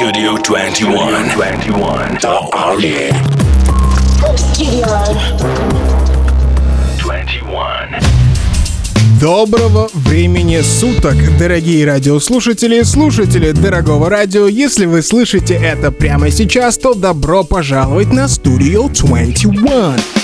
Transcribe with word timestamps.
Studio 0.00 0.34
21. 0.42 1.28
21. 1.34 2.16
The 2.20 2.48
Army. 2.54 3.12
Studio. 4.34 4.88
21. 6.98 8.00
Доброго 9.20 9.90
времени 9.92 10.62
суток, 10.62 11.16
дорогие 11.38 11.84
радиослушатели 11.84 12.80
и 12.80 12.84
слушатели 12.84 13.50
дорогого 13.50 14.08
радио. 14.08 14.46
Если 14.46 14.86
вы 14.86 15.02
слышите 15.02 15.52
это 15.52 15.92
прямо 15.92 16.30
сейчас, 16.30 16.78
то 16.78 16.94
добро 16.94 17.44
пожаловать 17.44 18.10
на 18.10 18.24
Studio 18.24 18.88
21. 18.88 19.60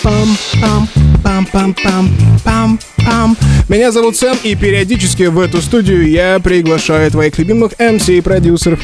Пам, 0.02 0.38
пам, 0.54 0.88
пам, 1.22 1.46
пам, 1.52 1.74
пам, 1.74 2.10
пам, 2.42 2.78
пам. 3.04 3.36
Меня 3.68 3.92
зовут 3.92 4.16
Сэм, 4.16 4.38
и 4.42 4.54
периодически 4.54 5.24
в 5.24 5.38
эту 5.38 5.60
студию 5.60 6.08
я 6.08 6.40
приглашаю 6.42 7.10
твоих 7.10 7.36
любимых 7.36 7.72
MC 7.74 8.16
и 8.16 8.20
продюсеров. 8.22 8.80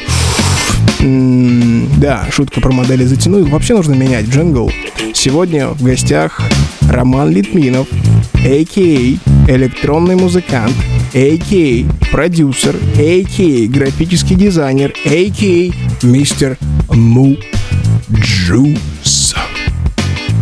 М, 1.02 1.88
Да, 1.98 2.26
шутка 2.30 2.60
про 2.60 2.72
модели 2.72 3.04
затянул. 3.04 3.44
Вообще 3.44 3.74
нужно 3.74 3.94
менять 3.94 4.26
джингл. 4.28 4.70
Сегодня 5.14 5.68
в 5.68 5.82
гостях 5.82 6.40
Роман 6.88 7.30
Литвинов, 7.30 7.86
a.k.a. 8.34 9.50
электронный 9.50 10.16
музыкант, 10.16 10.74
a.k.a. 11.14 11.84
продюсер, 12.10 12.76
a.k.a. 12.96 13.66
графический 13.68 14.36
дизайнер, 14.36 14.92
a.k.a. 15.04 16.06
мистер 16.06 16.56
Mujuice. 16.88 19.34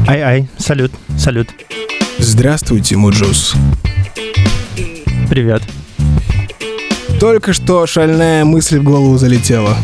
Ай-ай, 0.07 0.49
салют, 0.59 0.93
салют, 1.19 1.49
Здравствуйте, 2.19 2.97
Mujuice. 2.97 3.55
привет. 5.29 5.63
Только 7.21 7.53
что 7.53 7.87
шальная 7.87 8.45
мысль 8.45 8.79
в 8.79 8.83
голову 8.83 9.17
залетела. 9.19 9.77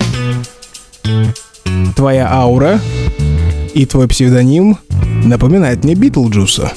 Твоя 1.95 2.30
аура 2.30 2.80
и 3.74 3.87
твой 3.87 4.09
псевдоним 4.09 4.79
напоминает 5.24 5.85
мне 5.85 5.95
Битлджуса. 5.95 6.73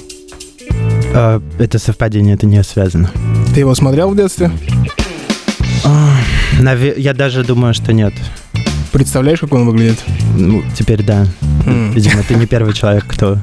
А, 1.13 1.41
это 1.57 1.79
совпадение, 1.79 2.35
это 2.35 2.45
не 2.45 2.63
связано. 2.63 3.09
Ты 3.53 3.61
его 3.61 3.73
смотрел 3.75 4.09
в 4.09 4.15
детстве? 4.15 4.51
Наве- 6.59 6.99
я 6.99 7.13
даже 7.13 7.43
думаю, 7.43 7.73
что 7.73 7.93
нет. 7.93 8.13
Представляешь, 8.91 9.39
как 9.39 9.53
он 9.53 9.65
выглядит? 9.65 9.99
Ну, 10.35 10.61
теперь 10.77 11.03
да. 11.03 11.25
М. 11.65 11.91
Видимо, 11.93 12.23
ты 12.23 12.35
не 12.35 12.45
первый 12.47 12.73
человек, 12.73 13.05
кто 13.07 13.37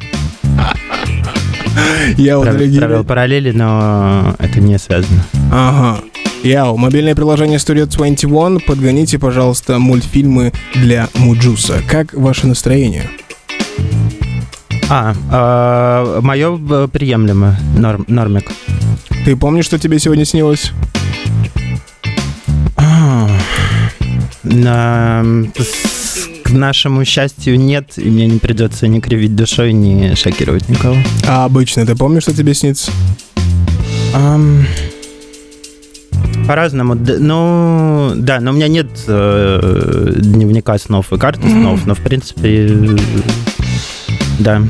Я 2.17 2.39
вот, 2.39 2.47
провел 2.47 3.05
параллели, 3.05 3.53
но 3.53 4.35
это 4.39 4.61
не 4.61 4.79
связано. 4.79 5.25
Ага. 5.53 6.03
Яу, 6.47 6.77
мобильное 6.77 7.17
приложение 7.17 7.59
Studio 7.59 7.87
21, 7.87 8.61
подгоните, 8.61 9.19
пожалуйста, 9.19 9.81
мультфильмы 9.81 10.53
для 10.75 11.09
Муджуса. 11.15 11.83
Как 11.89 12.15
ваше 12.15 12.47
настроение? 12.47 13.11
А, 14.89 16.21
мое 16.21 16.87
приемлемо, 16.87 17.59
норм, 17.77 18.05
нормик. 18.07 18.53
Ты 19.25 19.35
помнишь, 19.37 19.65
что 19.65 19.77
тебе 19.81 19.99
сегодня 19.99 20.25
снилось? 20.25 20.71
А, 22.77 23.29
на- 24.45 25.25
К 26.45 26.51
нашему 26.51 27.05
счастью 27.05 27.59
нет, 27.59 27.95
и 27.97 28.09
мне 28.09 28.29
не 28.29 28.39
придется 28.39 28.87
ни 28.87 29.01
кривить 29.01 29.35
душой, 29.35 29.73
ни 29.73 30.15
шокировать 30.15 30.69
никого. 30.69 30.97
А 31.27 31.45
обычно 31.45 31.85
ты 31.85 31.97
помнишь, 31.97 32.23
что 32.23 32.33
тебе 32.37 32.55
снится? 32.55 32.93
Ам, 34.15 34.65
По-разному. 36.47 36.95
Ну, 36.95 38.13
да, 38.15 38.41
но 38.41 38.53
у 38.53 38.55
меня 38.55 38.69
нет 38.69 38.87
э, 39.09 40.13
дневника 40.17 40.79
снов 40.79 41.13
и 41.13 41.19
карты 41.19 41.49
снов, 41.49 41.87
но, 41.87 41.95
в 41.95 42.01
принципе, 42.01 42.69
э, 42.69 42.97
да. 44.39 44.63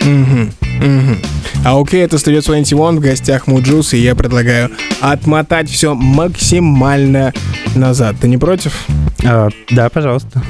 Угу, 0.00 0.40
угу. 0.80 1.16
А 1.64 1.80
окей, 1.80 2.02
это 2.02 2.16
Studio 2.16 2.44
21, 2.44 2.96
в 2.96 3.00
гостях 3.00 3.46
Mujuice, 3.46 3.94
и 3.94 3.98
я 3.98 4.14
предлагаю 4.14 4.70
отмотать 5.00 5.70
все 5.70 5.94
максимально 5.94 7.32
назад. 7.74 8.16
Ты 8.20 8.28
не 8.28 8.38
против? 8.38 8.86
А, 9.24 9.48
да, 9.70 9.88
пожалуйста. 9.88 10.42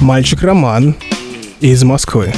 Мальчик 0.00 0.42
Роман 0.42 0.94
из 1.60 1.82
Москвы. 1.84 2.32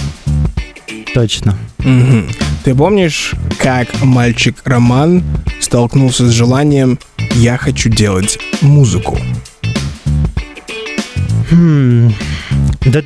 Точно. 1.15 1.57
Мгм. 1.79 2.29
Ты 2.65 2.75
помнишь, 2.75 3.35
как 3.59 3.89
мальчик 4.03 4.57
Роман 4.65 5.23
столкнулся 5.61 6.27
с 6.27 6.31
желанием 6.31 6.99
«я 7.35 7.57
хочу 7.59 7.89
делать 7.89 8.39
музыку»? 8.61 9.19
Хм, 11.51 12.13
Да 12.87 13.03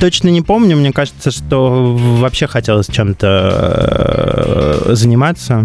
точно 0.00 0.28
не 0.28 0.42
помню. 0.42 0.76
Мне 0.76 0.92
кажется, 0.92 1.30
что 1.30 1.96
вообще 1.96 2.46
хотелось 2.46 2.86
чем-то 2.88 4.86
э, 4.88 4.94
заниматься, 4.94 5.64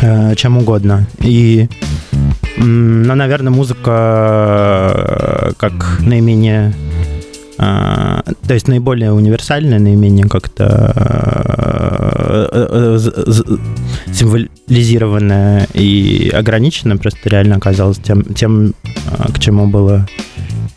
э, 0.00 0.34
чем 0.36 0.58
угодно. 0.58 1.06
И, 1.20 1.68
ну, 2.56 3.14
наверное, 3.14 3.52
музыка 3.52 4.92
э, 4.94 5.52
как 5.56 5.98
наименее 6.00 6.74
то 7.56 8.54
есть 8.54 8.68
наиболее 8.68 9.12
универсальная, 9.12 9.78
наименее 9.78 10.26
как-то 10.28 10.92
э, 12.52 12.66
э, 12.70 12.98
з- 12.98 13.58
символизированная 14.12 15.66
и 15.74 16.30
ограниченная, 16.30 16.96
просто 16.96 17.28
реально 17.28 17.56
оказалась 17.56 17.98
тем, 17.98 18.24
тем 18.34 18.74
а, 19.10 19.30
к 19.32 19.38
чему 19.38 19.66
было 19.66 20.06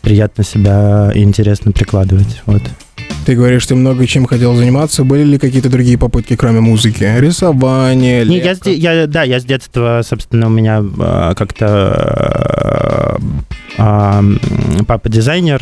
приятно 0.02 0.44
себя 0.44 1.10
и 1.14 1.22
интересно 1.22 1.72
прикладывать. 1.72 2.42
Вот. 2.46 2.62
Ты 3.26 3.34
говоришь, 3.34 3.66
ты 3.66 3.74
много 3.74 4.06
чем 4.06 4.24
хотел 4.26 4.54
заниматься. 4.54 5.04
Были 5.04 5.22
ли 5.24 5.38
какие-то 5.38 5.68
другие 5.68 5.98
попытки, 5.98 6.34
кроме 6.34 6.60
музыки? 6.60 7.04
Рисование, 7.18 8.24
Не, 8.24 8.38
я, 8.38 8.54
я, 8.92 9.06
да, 9.06 9.22
я 9.22 9.38
с 9.38 9.44
детства, 9.44 10.00
собственно, 10.02 10.46
у 10.46 10.50
меня 10.50 10.82
а, 10.98 11.34
как-то 11.34 13.18
а, 13.76 14.18
м, 14.20 14.40
папа 14.86 15.08
дизайнер, 15.08 15.60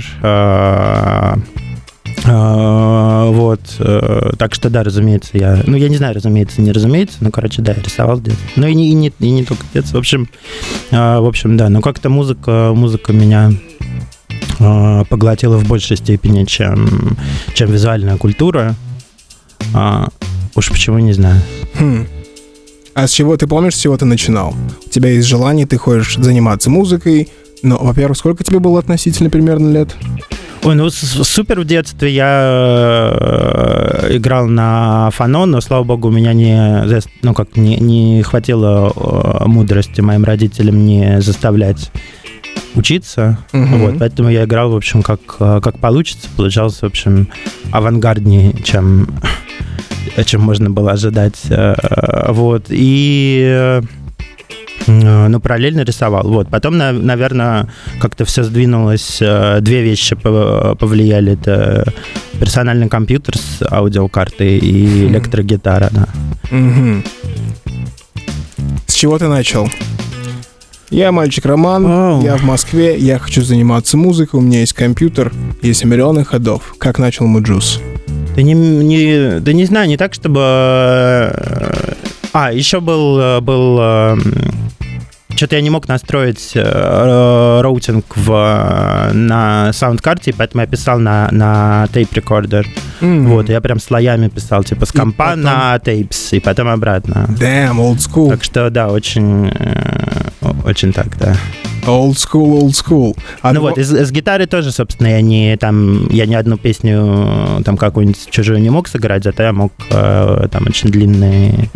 а, 2.29 3.27
вот, 3.31 3.61
э, 3.79 4.33
так 4.39 4.55
что 4.55 4.71
да, 4.71 4.83
разумеется, 4.83 5.31
я, 5.35 5.63
ну 5.67 5.77
я 5.77 5.89
не 5.89 5.97
знаю, 5.97 6.15
разумеется, 6.15 6.61
не 6.61 6.73
разумеется, 6.73 7.19
ну 7.21 7.31
короче, 7.31 7.63
да, 7.63 7.73
я 7.73 7.83
рисовал 7.83 8.21
детства, 8.21 8.45
ну 8.57 8.67
и 8.67 8.75
не, 8.75 8.91
и 8.91 8.95
не, 8.95 9.13
и 9.21 9.31
не 9.31 9.45
только 9.45 9.65
детства, 9.73 9.97
в 9.97 10.01
общем, 10.01 10.29
а, 10.91 11.21
в 11.21 11.27
общем, 11.27 11.57
да, 11.57 11.69
но 11.69 11.81
как-то 11.81 12.09
музыка, 12.09 12.73
музыка 12.75 13.13
меня 13.13 13.53
поглотила 15.09 15.59
в 15.59 15.69
большей 15.69 15.97
степени, 15.97 16.45
чем, 16.45 17.17
чем 17.55 17.71
визуальная 17.71 18.17
культура, 18.17 18.75
А, 19.75 20.09
уж 20.55 20.71
почему 20.71 20.99
не 20.99 21.13
знаю. 21.13 21.41
Хм. 21.79 22.07
А 22.95 23.07
с 23.07 23.13
чего 23.13 23.37
ты 23.37 23.47
помнишь, 23.47 23.75
с 23.77 23.81
чего 23.81 23.97
ты 23.97 24.07
начинал? 24.07 24.55
У 24.87 24.89
тебя 24.89 25.11
есть 25.11 25.29
желание, 25.29 25.67
ты 25.67 25.77
хочешь 25.77 26.17
заниматься 26.17 26.71
музыкой. 26.71 27.29
Но, 27.63 27.77
во-первых, 27.79 28.17
сколько 28.17 28.45
тебе 28.45 28.59
было 28.59 28.79
относительно 28.79 29.29
примерно 29.29 29.71
лет? 29.71 29.95
Ой, 30.63 30.75
ну 30.75 30.91
супер 30.91 31.61
в 31.61 31.65
детстве 31.65 32.13
я 32.13 33.13
э, 33.21 34.17
играл 34.17 34.47
на 34.47 35.11
фано, 35.13 35.47
но 35.47 35.61
слава 35.61 35.85
богу 35.85 36.09
у 36.09 36.11
меня 36.11 36.33
не, 36.33 36.83
ну 37.23 37.35
как 37.35 37.57
не, 37.57 37.77
не 37.77 38.23
хватило 38.23 38.93
э, 38.97 39.45
мудрости 39.47 40.01
моим 40.01 40.25
родителям 40.25 40.85
не 40.85 41.21
заставлять 41.21 41.93
учиться, 42.77 43.39
Мгм. 43.53 43.79
вот, 43.79 43.99
поэтому 43.99 44.29
я 44.31 44.45
играл, 44.45 44.71
в 44.71 44.77
общем, 44.77 45.03
как, 45.03 45.21
э, 45.41 45.61
как 45.63 45.79
получится, 45.79 46.29
получался, 46.37 46.81
в 46.81 46.85
общем, 46.91 47.29
авангарднее, 47.73 48.53
чем, 48.65 49.09
чем 50.25 50.41
можно 50.43 50.71
было 50.71 50.93
ожидать, 50.93 51.41
э, 51.51 51.75
вот, 52.33 52.67
и 52.69 53.43
э, 53.49 53.81
ну, 54.89 55.41
параллельно 55.41 55.81
рисовал. 55.81 56.29
Вот. 56.29 56.49
Потом, 56.49 56.77
на- 56.79 56.93
наверное, 56.93 57.67
как-то 58.01 58.25
все 58.25 58.45
сдвинулось. 58.45 59.19
Две 59.19 59.83
вещи 59.83 60.13
пов- 60.15 60.77
повлияли. 60.77 61.33
Это 61.33 61.93
персональный 62.39 62.89
компьютер 62.89 63.37
с 63.37 63.63
аудиокартой 63.69 64.59
и 64.59 65.07
электрогитара, 65.09 65.89
да. 65.91 66.07
Мгм. 66.51 67.03
С 68.87 68.95
чего 68.95 69.19
ты 69.19 69.27
начал? 69.27 69.69
Я 70.91 71.11
мальчик 71.13 71.45
Роман, 71.47 71.85
Вау. 71.85 72.23
я 72.23 72.37
в 72.37 72.45
Москве, 72.45 72.97
я 72.97 73.19
хочу 73.19 73.43
заниматься 73.43 73.97
музыкой, 73.97 74.39
у 74.39 74.43
меня 74.43 74.61
есть 74.61 74.73
компьютер, 74.73 75.33
есть 75.61 75.85
миллионы 75.85 76.25
ходов. 76.25 76.75
Как 76.79 76.99
начал 76.99 77.27
Mujuice? 77.27 77.81
Да 78.37 78.43
не, 78.43 78.53
не- 78.55 79.41
да 79.41 79.53
не 79.53 79.65
знаю, 79.65 79.89
не 79.89 79.97
так, 79.97 80.15
чтобы... 80.15 80.41
э, 80.43 81.93
А, 82.33 82.53
еще 82.53 82.81
был, 82.81 83.19
э, 83.19 83.41
был 83.41 84.21
что-то 85.35 85.57
я 85.57 85.61
не 85.61 85.69
мог 85.69 85.87
настроить 85.87 86.53
э, 86.55 87.61
routing 87.61 88.05
в, 88.17 88.31
э, 88.33 89.13
на 89.13 89.71
саундкарте, 89.75 90.33
поэтому 90.35 90.63
я 90.63 90.67
писал 90.67 90.99
на, 90.99 91.29
на 91.31 91.87
tape 91.93 92.15
recorder. 92.15 92.67
М. 93.03 93.27
Вот, 93.27 93.51
я 93.51 93.61
прям 93.61 93.79
слоями 93.79 94.29
писал, 94.29 94.65
типа 94.65 94.87
с 94.87 94.93
компа 94.93 95.25
потом- 95.33 95.43
на 95.43 95.79
tapes, 95.79 96.33
и 96.33 96.41
потом 96.41 96.69
обратно. 96.69 97.27
Damn, 97.39 97.77
old 97.77 97.99
school. 97.99 98.31
Так 98.31 98.45
что, 98.45 98.71
да, 98.71 98.89
очень, 98.89 99.49
э, 99.55 100.16
очень 100.65 100.93
так, 100.93 101.17
да. 101.19 101.37
Old 101.87 102.15
school, 102.15 102.61
old 102.61 102.71
school. 102.71 103.17
А 103.43 103.53
ну 103.53 103.61
вот, 103.61 103.79
с 103.79 104.11
гитары 104.11 104.47
тоже, 104.47 104.73
собственно, 104.73 105.09
я 105.09 105.21
не 105.21 105.57
там, 105.57 106.09
я 106.09 106.27
ни 106.27 106.35
одну 106.35 106.57
песню 106.57 107.63
там 107.65 107.77
какую-нибудь 107.77 108.29
чужую 108.31 108.61
не 108.61 108.71
мог 108.71 108.89
сыграть, 108.89 109.25
зато 109.25 109.45
я 109.45 109.53
мог 109.53 109.73
э, 109.91 110.49
там 110.51 110.67
очень 110.67 110.91
длинные 110.91 111.69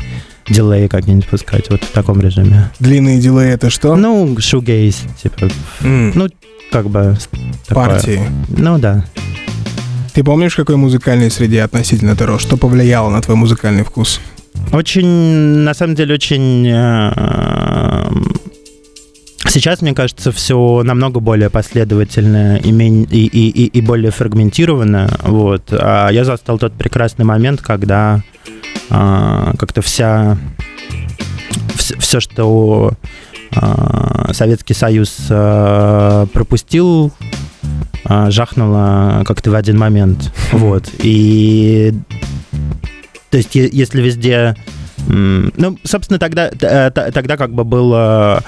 дилей 0.48 0.88
как-нибудь 0.88 1.26
пускать, 1.26 1.70
вот 1.70 1.82
в 1.84 1.90
таком 1.92 2.20
режиме. 2.20 2.70
Длинные 2.80 3.20
дилеи 3.20 3.50
это 3.52 3.70
что? 3.70 3.96
Ну, 3.96 4.36
шугейс, 4.38 5.02
типа, 5.22 5.48
mm. 5.80 6.12
ну, 6.14 6.28
как 6.70 6.88
бы... 6.88 7.16
Такое. 7.66 7.86
Партии. 7.86 8.20
Ну, 8.48 8.78
да. 8.78 9.04
Ты 10.12 10.24
помнишь, 10.24 10.56
какой 10.56 10.76
музыкальной 10.76 11.30
среде 11.30 11.62
относительно 11.62 12.16
ты 12.16 12.26
рос? 12.26 12.42
Что 12.42 12.56
повлияло 12.56 13.10
на 13.10 13.20
твой 13.20 13.36
музыкальный 13.36 13.84
вкус? 13.84 14.20
Очень, 14.72 15.06
на 15.06 15.74
самом 15.74 15.94
деле, 15.94 16.14
очень... 16.14 16.66
Э, 16.68 18.10
сейчас, 19.50 19.82
мне 19.82 19.94
кажется, 19.94 20.32
все 20.32 20.82
намного 20.82 21.20
более 21.20 21.50
последовательно 21.50 22.56
и, 22.56 22.70
и, 22.70 23.26
и, 23.26 23.66
и 23.66 23.80
более 23.80 24.10
фрагментировано. 24.10 25.18
Вот. 25.22 25.72
А 25.72 26.08
я 26.10 26.24
застал 26.24 26.58
тот 26.58 26.72
прекрасный 26.72 27.24
момент, 27.24 27.60
когда 27.60 28.22
а, 28.88 29.54
как-то 29.58 29.82
вся 29.82 30.38
все, 31.74 31.98
все 31.98 32.20
что 32.20 32.92
а, 33.54 34.32
Советский 34.32 34.74
Союз 34.74 35.26
а, 35.30 36.26
пропустил, 36.26 37.12
а, 38.04 38.30
жахнуло 38.30 39.22
как-то 39.26 39.50
в 39.50 39.54
один 39.54 39.78
момент. 39.78 40.32
Вот. 40.52 40.88
И 40.98 41.94
то 43.30 43.36
есть, 43.36 43.54
если 43.54 44.02
везде 44.02 44.56
ну, 45.08 45.78
собственно, 45.84 46.18
тогда, 46.18 46.50
тогда 46.50 47.36
как 47.36 47.52
бы 47.52 47.64
было 47.64 48.42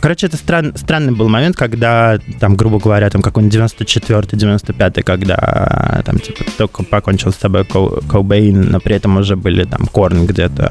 Короче, 0.00 0.26
это 0.26 0.36
стран, 0.36 0.74
странный 0.76 1.12
был 1.12 1.28
момент, 1.28 1.56
когда, 1.56 2.18
там, 2.38 2.56
грубо 2.56 2.78
говоря, 2.78 3.10
там 3.10 3.20
какой-нибудь 3.20 3.72
94-95, 3.74 5.02
когда 5.02 6.02
там, 6.04 6.18
типа, 6.20 6.44
только 6.56 6.84
покончил 6.84 7.32
с 7.32 7.36
тобой 7.36 7.64
Кобейн, 7.64 8.70
но 8.70 8.80
при 8.80 8.96
этом 8.96 9.16
уже 9.16 9.34
были 9.34 9.64
там 9.64 9.86
Корн 9.86 10.26
где-то 10.26 10.70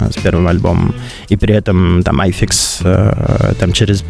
э, 0.00 0.10
с 0.12 0.22
первым 0.22 0.46
альбомом, 0.46 0.94
и 1.28 1.36
при 1.36 1.54
этом 1.54 2.02
там 2.04 2.20
iFix 2.20 2.80
э, 2.84 3.54
там 3.58 3.72
через 3.72 4.04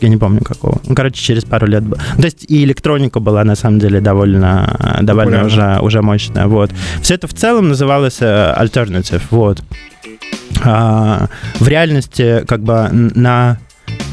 я 0.00 0.08
не 0.08 0.16
помню 0.16 0.40
какого. 0.40 0.80
Ну, 0.86 0.94
короче, 0.94 1.22
через 1.22 1.44
пару 1.44 1.66
лет. 1.66 1.84
То 2.16 2.24
есть 2.24 2.44
и 2.48 2.64
электроника 2.64 3.20
была 3.20 3.44
на 3.44 3.56
самом 3.56 3.78
деле 3.78 4.00
довольно, 4.00 4.98
довольно 5.02 5.46
уже, 5.46 5.78
уже 5.80 6.02
мощная. 6.02 6.46
Вот. 6.46 6.70
Все 7.02 7.14
это 7.14 7.26
в 7.26 7.34
целом 7.34 7.68
называлось 7.68 8.18
э, 8.20 8.54
Alternative. 8.58 9.22
Вот. 9.30 9.62
А, 10.64 11.28
в 11.60 11.68
реальности 11.68 12.44
как 12.46 12.60
бы 12.60 12.88
на 12.92 13.58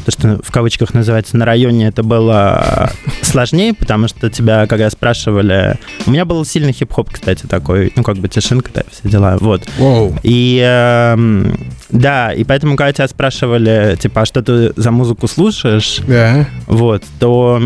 то, 0.04 0.10
что 0.10 0.40
в 0.42 0.50
кавычках 0.50 0.94
называется 0.94 1.36
на 1.36 1.44
районе, 1.44 1.88
это 1.88 2.02
было 2.02 2.90
сложнее, 3.22 3.74
потому 3.74 4.08
что 4.08 4.30
тебя, 4.30 4.66
когда 4.66 4.90
спрашивали... 4.90 5.78
У 6.06 6.10
меня 6.10 6.24
был 6.24 6.44
сильный 6.44 6.72
хип-хоп, 6.72 7.10
кстати, 7.10 7.46
такой, 7.46 7.92
ну, 7.96 8.02
как 8.02 8.16
бы 8.16 8.28
тишинка, 8.28 8.70
да, 8.74 8.82
все 8.90 9.08
дела, 9.08 9.36
вот. 9.40 9.62
Wow. 9.78 10.18
И 10.22 10.60
э, 10.64 11.52
да, 11.92 12.32
и 12.32 12.42
поэтому, 12.44 12.76
когда 12.76 12.92
тебя 12.92 13.08
спрашивали, 13.08 13.96
типа, 14.00 14.22
а 14.22 14.26
что 14.26 14.42
ты 14.42 14.72
за 14.76 14.90
музыку 14.90 15.28
слушаешь, 15.28 16.00
yeah. 16.06 16.46
вот, 16.66 17.04
то 17.20 17.62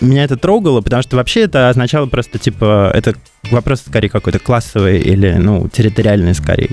меня 0.00 0.24
это 0.24 0.36
трогало, 0.36 0.82
потому 0.82 1.02
что 1.02 1.16
вообще 1.16 1.42
это 1.42 1.70
означало 1.70 2.06
просто, 2.06 2.38
типа, 2.38 2.90
это 2.94 3.14
вопрос 3.50 3.82
скорее 3.86 4.08
какой-то 4.08 4.38
классовый 4.38 4.98
или, 4.98 5.32
ну, 5.32 5.68
территориальный 5.68 6.34
скорее. 6.34 6.70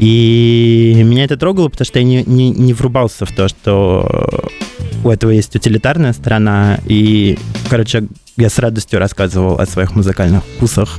И 0.00 1.00
меня 1.04 1.24
это 1.24 1.36
трогало, 1.36 1.68
потому 1.68 1.86
что 1.86 1.98
я 1.98 2.04
не, 2.04 2.24
не, 2.24 2.50
не 2.50 2.72
врубался 2.72 3.26
в 3.26 3.32
то, 3.32 3.48
что 3.48 4.44
у 5.04 5.10
этого 5.10 5.30
есть 5.30 5.54
утилитарная 5.54 6.12
сторона. 6.12 6.78
И, 6.86 7.38
короче, 7.68 8.08
я 8.36 8.50
с 8.50 8.58
радостью 8.58 8.98
рассказывал 8.98 9.58
о 9.58 9.66
своих 9.66 9.94
музыкальных 9.94 10.42
вкусах. 10.44 10.98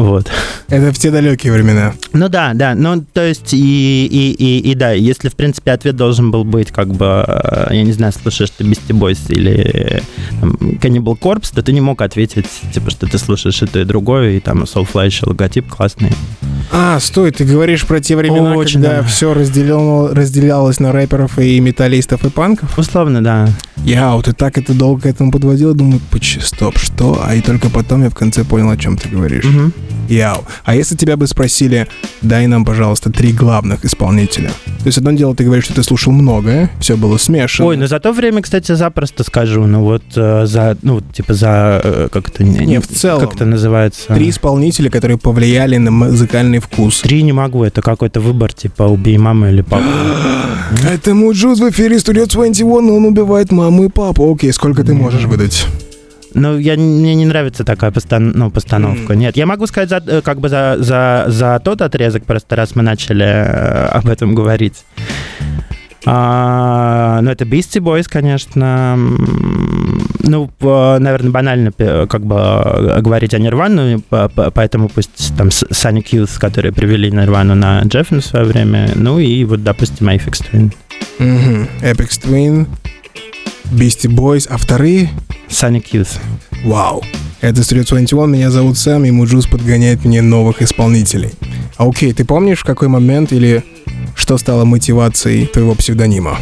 Вот. 0.00 0.30
Это 0.68 0.92
в 0.92 0.98
те 0.98 1.10
далекие 1.10 1.52
времена. 1.52 1.92
Ну 2.14 2.28
да, 2.30 2.52
да. 2.54 2.74
Ну, 2.74 3.04
то 3.12 3.22
есть, 3.22 3.52
и, 3.52 4.06
и, 4.06 4.32
и, 4.32 4.70
и 4.70 4.74
да, 4.74 4.92
если, 4.92 5.28
в 5.28 5.34
принципе, 5.34 5.72
ответ 5.72 5.94
должен 5.96 6.30
был 6.30 6.44
быть, 6.44 6.70
как 6.70 6.88
бы, 6.88 7.24
э, 7.26 7.68
я 7.72 7.82
не 7.82 7.92
знаю, 7.92 8.14
слушаешь 8.14 8.50
ты 8.56 8.64
Beastie 8.64 8.98
Boys 8.98 9.18
или 9.28 10.02
там, 10.40 10.52
Cannibal 10.80 11.18
Corpse, 11.18 11.52
то 11.54 11.62
ты 11.62 11.72
не 11.72 11.82
мог 11.82 12.00
ответить, 12.00 12.46
типа, 12.72 12.90
что 12.90 13.06
ты 13.06 13.18
слушаешь 13.18 13.60
это 13.60 13.80
и 13.80 13.84
другое, 13.84 14.30
и 14.30 14.40
там 14.40 14.62
Soulfly 14.62 15.06
еще 15.06 15.26
логотип 15.26 15.68
классный. 15.68 16.12
А, 16.72 16.98
стой, 17.00 17.30
ты 17.32 17.44
говоришь 17.44 17.86
про 17.86 18.00
те 18.00 18.16
времена, 18.16 18.54
Очень, 18.54 18.80
когда 18.80 19.02
да. 19.02 19.02
все 19.02 19.34
разделено, 19.34 20.08
разделялось 20.12 20.80
на 20.80 20.92
рэперов 20.92 21.38
и 21.38 21.60
металлистов 21.60 22.24
и 22.24 22.30
панков? 22.30 22.78
Условно, 22.78 23.22
да. 23.22 23.48
Я, 23.84 24.14
вот 24.14 24.28
и 24.28 24.32
так 24.32 24.56
это 24.56 24.72
долго 24.72 25.02
к 25.02 25.06
этому 25.06 25.32
подводил, 25.32 25.74
думаю, 25.74 26.00
стоп, 26.40 26.78
что? 26.78 27.20
А 27.24 27.34
и 27.34 27.40
только 27.40 27.70
потом 27.70 28.02
я 28.02 28.10
в 28.10 28.14
конце 28.14 28.44
понял, 28.44 28.70
о 28.70 28.76
чем 28.76 28.96
ты 28.96 29.08
говоришь. 29.08 29.44
Угу. 29.44 29.72
Яу. 30.10 30.44
А 30.64 30.74
если 30.74 30.96
тебя 30.96 31.16
бы 31.16 31.26
спросили, 31.26 31.86
дай 32.22 32.46
нам, 32.46 32.64
пожалуйста, 32.64 33.10
три 33.10 33.32
главных 33.32 33.84
исполнителя. 33.84 34.48
То 34.48 34.86
есть 34.86 34.98
одно 34.98 35.12
дело, 35.12 35.34
ты 35.34 35.44
говоришь, 35.44 35.64
что 35.64 35.74
ты 35.74 35.82
слушал 35.82 36.12
многое, 36.12 36.70
все 36.80 36.96
было 36.96 37.16
смешано. 37.16 37.68
Ой, 37.68 37.76
ну 37.76 37.86
за 37.86 38.00
то 38.00 38.12
время, 38.12 38.42
кстати, 38.42 38.72
запросто 38.72 39.24
скажу, 39.24 39.66
ну 39.66 39.82
вот 39.82 40.02
э, 40.16 40.46
за, 40.46 40.76
ну 40.82 41.00
типа 41.00 41.34
за, 41.34 41.80
э, 41.82 42.08
как 42.12 42.28
это, 42.28 42.44
не, 42.44 42.66
не 42.66 42.80
в 42.80 42.88
целом, 42.88 43.20
как 43.20 43.34
это 43.36 43.44
называется? 43.44 44.12
Три 44.14 44.30
исполнителя, 44.30 44.90
которые 44.90 45.18
повлияли 45.18 45.76
на 45.76 45.90
музыкальный 45.90 46.58
вкус. 46.58 47.00
Три 47.00 47.22
не 47.22 47.32
могу, 47.32 47.64
это 47.64 47.82
какой-то 47.82 48.20
выбор, 48.20 48.52
типа 48.52 48.84
убей 48.84 49.18
маму 49.18 49.48
или 49.48 49.62
папу. 49.62 49.84
это 50.92 51.14
Муджуз 51.14 51.60
в 51.60 51.70
эфире 51.70 51.96
Studio 51.96 52.26
21, 52.26 52.90
он 52.90 53.04
убивает 53.04 53.52
маму 53.52 53.84
и 53.84 53.88
папу. 53.88 54.32
Окей, 54.32 54.52
сколько 54.52 54.82
ты 54.84 54.94
можешь 54.94 55.24
выдать? 55.24 55.66
Ну, 56.34 56.58
я, 56.58 56.76
мне 56.76 57.14
не 57.14 57.26
нравится 57.26 57.64
такая 57.64 57.90
постан, 57.90 58.32
ну, 58.34 58.50
постановка. 58.50 59.14
Mm. 59.14 59.16
Нет, 59.16 59.36
я 59.36 59.46
могу 59.46 59.66
сказать 59.66 59.88
за, 59.88 60.02
э, 60.06 60.20
как 60.22 60.40
бы 60.40 60.48
за, 60.48 60.76
за, 60.78 61.24
за 61.28 61.60
тот 61.64 61.82
отрезок, 61.82 62.24
просто 62.24 62.56
раз 62.56 62.76
мы 62.76 62.82
начали 62.82 63.24
э, 63.24 63.86
об 63.86 64.08
этом 64.08 64.34
говорить. 64.34 64.84
А, 66.06 67.20
ну, 67.22 67.30
это 67.30 67.44
Beastie 67.44 67.80
Boys, 67.80 68.08
конечно. 68.08 68.96
Ну, 68.96 70.50
наверное, 70.60 71.30
банально 71.30 71.72
как 71.72 72.24
бы 72.24 73.00
говорить 73.00 73.34
о 73.34 73.38
Нирвану, 73.38 74.02
поэтому 74.08 74.88
пусть 74.88 75.36
там 75.36 75.48
Sonic 75.48 76.10
Youth, 76.12 76.38
которые 76.38 76.72
привели 76.72 77.10
Нирвану 77.10 77.54
на 77.54 77.82
Geffen 77.82 78.20
в 78.20 78.24
свое 78.24 78.44
время, 78.46 78.90
ну 78.94 79.18
и 79.18 79.44
вот, 79.44 79.62
допустим, 79.62 80.08
Aphex 80.08 80.42
Twin. 80.50 80.72
Mm-hmm. 81.18 81.68
Aphex 81.82 82.08
Twin, 82.24 82.66
Beastie 83.70 84.08
Boys, 84.08 84.46
а 84.48 84.56
вторые? 84.56 85.10
Sonic 85.48 85.92
Youth. 85.92 86.18
Вау. 86.64 87.02
Это 87.40 87.60
Studio 87.60 87.86
21, 87.88 88.30
меня 88.30 88.50
зовут 88.50 88.76
Сэм, 88.76 89.04
и 89.04 89.10
Mujuice 89.10 89.46
подгоняет 89.46 90.04
мне 90.04 90.22
новых 90.22 90.60
исполнителей. 90.60 91.32
А 91.76 91.88
окей, 91.88 92.12
ты 92.12 92.24
помнишь, 92.24 92.60
в 92.60 92.64
какой 92.64 92.88
момент 92.88 93.32
или 93.32 93.64
что 94.14 94.36
стало 94.38 94.64
мотивацией 94.64 95.46
твоего 95.46 95.74
псевдонима? 95.74 96.36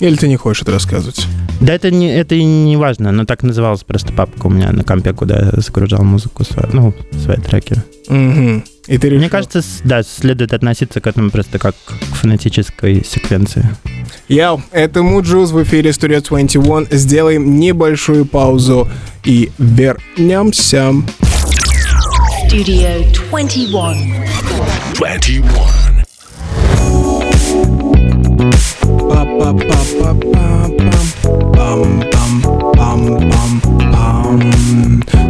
Или 0.00 0.16
ты 0.16 0.28
не 0.28 0.36
хочешь 0.36 0.62
это 0.62 0.72
рассказывать? 0.72 1.26
Да 1.60 1.74
это 1.74 1.90
не, 1.90 2.10
это 2.10 2.34
не 2.36 2.76
важно, 2.76 3.12
но 3.12 3.26
так 3.26 3.42
называлась 3.42 3.84
просто 3.84 4.12
папка 4.14 4.46
у 4.46 4.50
меня 4.50 4.72
на 4.72 4.82
компе, 4.82 5.12
куда 5.12 5.38
я 5.38 5.60
загружал 5.60 6.02
музыку, 6.02 6.42
ну, 6.72 6.94
свои 7.22 7.36
треки. 7.36 7.76
Угу. 8.08 8.62
И 8.86 8.98
ты 8.98 9.08
решил... 9.08 9.18
Мне 9.18 9.28
кажется, 9.28 9.62
да, 9.84 10.02
следует 10.02 10.54
относиться 10.54 11.00
к 11.02 11.06
этому 11.06 11.30
просто 11.30 11.58
как 11.58 11.74
к 11.86 12.16
фонетической 12.16 13.04
секвенции. 13.04 13.68
Yo, 14.28 14.62
это 14.72 15.02
Mujuice 15.02 15.50
в 15.50 15.62
эфире 15.62 15.90
Studio 15.90 16.26
21. 16.26 16.88
Сделаем 16.90 17.60
небольшую 17.60 18.24
паузу 18.24 18.88
и 19.24 19.50
вернемся. 19.58 20.94
Studio 22.48 23.04
21. 23.30 24.14
21. 24.94 25.44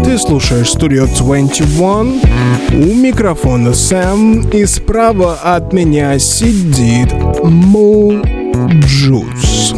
Ты 0.05 0.19
слушаешь 0.19 0.75
Studio 0.75 1.07
21. 1.19 2.21
У 2.73 2.95
микрофона 2.95 3.75
Сэм. 3.75 4.49
И 4.51 4.65
справа 4.67 5.35
от 5.43 5.73
меня 5.73 6.19
сидит 6.19 7.13
Му 7.45 8.23
Джус. 8.81 9.75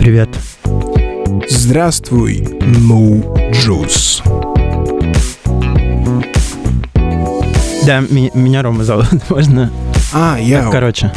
Привет. 0.00 0.30
Здравствуй, 1.48 2.58
Му 2.80 3.36
Джус. 3.52 4.22
Да, 7.86 8.00
меня 8.10 8.62
Рома 8.62 8.84
зовут, 8.84 9.08
можно? 9.28 9.70
А, 10.12 10.38
я. 10.40 10.68
Короче. 10.70 11.12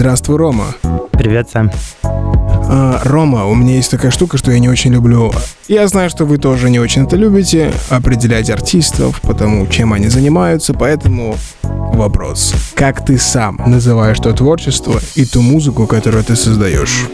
Здравствуй, 0.00 0.38
Рома. 0.38 0.74
Привет, 1.12 1.50
Сэм. 1.50 1.70
А, 2.02 3.02
Рома, 3.04 3.44
у 3.44 3.54
меня 3.54 3.74
есть 3.74 3.90
такая 3.90 4.10
штука, 4.10 4.38
что 4.38 4.50
я 4.50 4.58
не 4.58 4.70
очень 4.70 4.94
люблю. 4.94 5.30
Я 5.68 5.86
знаю, 5.88 6.08
что 6.08 6.24
вы 6.24 6.38
тоже 6.38 6.70
не 6.70 6.78
очень 6.78 7.04
это 7.04 7.16
любите, 7.16 7.70
определять 7.90 8.48
артистов, 8.48 9.20
потому 9.20 9.66
чем 9.66 9.92
они 9.92 10.08
занимаются, 10.08 10.72
поэтому 10.72 11.36
вопрос. 11.62 12.54
Как 12.74 13.04
ты 13.04 13.18
сам 13.18 13.60
называешь 13.66 14.18
то 14.20 14.32
творчество 14.32 14.98
и 15.16 15.26
ту 15.26 15.42
музыку, 15.42 15.86
которую 15.86 16.24
ты 16.24 16.34
создаешь? 16.34 17.06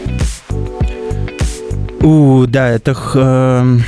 У, 2.01 2.45
да, 2.47 2.69
это 2.69 2.95
э, 3.15 3.79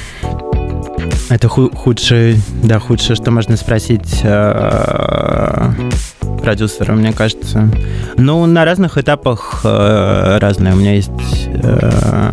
это 1.29 1.47
ху- 1.47 1.71
худшее, 1.73 2.41
да, 2.63 2.79
худшее, 2.79 3.15
что 3.15 3.31
можно 3.31 3.55
спросить 3.55 4.19
э, 4.23 5.71
продюсера, 6.49 6.93
мне 6.93 7.13
кажется. 7.13 7.69
Ну, 8.17 8.43
на 8.47 8.65
разных 8.65 8.97
этапах 8.97 9.61
э, 9.63 10.39
разные. 10.41 10.73
У 10.73 10.77
меня 10.77 10.95
есть 10.95 11.11
э, 11.53 12.31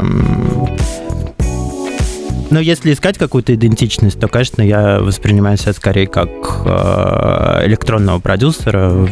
но 2.49 2.61
если 2.61 2.95
искать 2.95 3.19
какую-то 3.19 3.55
идентичность, 3.55 4.19
то, 4.19 4.29
конечно, 4.29 4.63
я 4.63 5.01
воспринимаю 5.01 5.59
себя 5.59 5.75
скорее 5.75 6.07
как 6.07 6.31
э, 6.65 7.67
электронного 7.67 8.19
продюсера, 8.21 9.07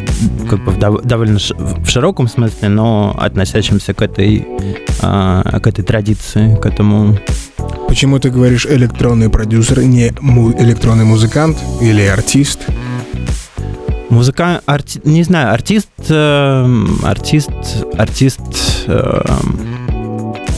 как 0.49 0.63
бы 0.63 0.71
в 0.71 0.79
дов- 0.79 1.05
довольно 1.05 1.37
ш- 1.37 1.53
в 1.55 1.85
широком 1.87 2.27
смысле, 2.27 2.69
но 2.69 3.15
относящимся 3.19 3.93
к 3.93 4.01
этой, 4.01 4.47
э, 5.03 5.59
к 5.61 5.67
этой 5.67 5.83
традиции, 5.83 6.55
к 6.55 6.65
этому. 6.65 7.19
Почему 7.87 8.17
ты 8.17 8.31
говоришь 8.31 8.65
электронный 8.65 9.29
продюсер, 9.29 9.83
не 9.83 10.11
му- 10.19 10.51
электронный 10.57 11.05
музыкант 11.05 11.57
или 11.81 12.01
артист? 12.07 12.61
Музыка, 14.15 14.61
арти, 14.65 15.01
не 15.03 15.23
знаю, 15.23 15.53
артист, 15.53 15.89
э, 16.07 16.85
артист, 17.03 17.49
артист, 17.97 18.39
э, 18.87 19.21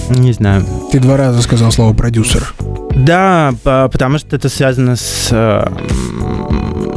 не 0.09 0.31
знаю. 0.33 0.65
Ты 0.91 0.99
два 0.99 1.17
раза 1.17 1.41
сказал 1.41 1.71
слово 1.71 1.93
продюсер. 1.93 2.53
Да, 2.95 3.53
по- 3.63 3.89
потому 3.91 4.17
что 4.17 4.35
это 4.35 4.49
связано 4.49 4.95
с, 4.95 5.29
э, 5.31 5.69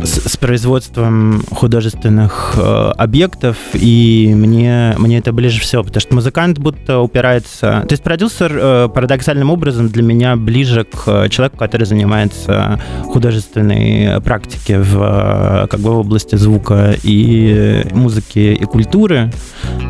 с, 0.02 0.32
с 0.32 0.36
производством 0.38 1.42
художественных 1.52 2.54
э, 2.56 2.92
объектов, 2.96 3.56
и 3.74 4.32
мне, 4.34 4.94
мне 4.96 5.18
это 5.18 5.32
ближе 5.32 5.60
всего, 5.60 5.82
потому 5.82 6.00
что 6.00 6.14
музыкант 6.14 6.58
будто 6.58 7.00
упирается... 7.00 7.84
То 7.86 7.92
есть 7.92 8.02
продюсер 8.02 8.50
э, 8.54 8.88
парадоксальным 8.94 9.50
образом 9.50 9.88
для 9.88 10.02
меня 10.02 10.36
ближе 10.36 10.84
к 10.84 11.28
человеку, 11.28 11.58
который 11.58 11.84
занимается 11.84 12.80
художественной 13.04 14.22
практикой 14.22 14.78
в, 14.78 15.68
как 15.70 15.80
бы 15.80 15.90
в 15.90 15.98
области 15.98 16.36
звука 16.36 16.94
и 17.02 17.86
музыки 17.92 18.38
и 18.38 18.64
культуры, 18.64 19.30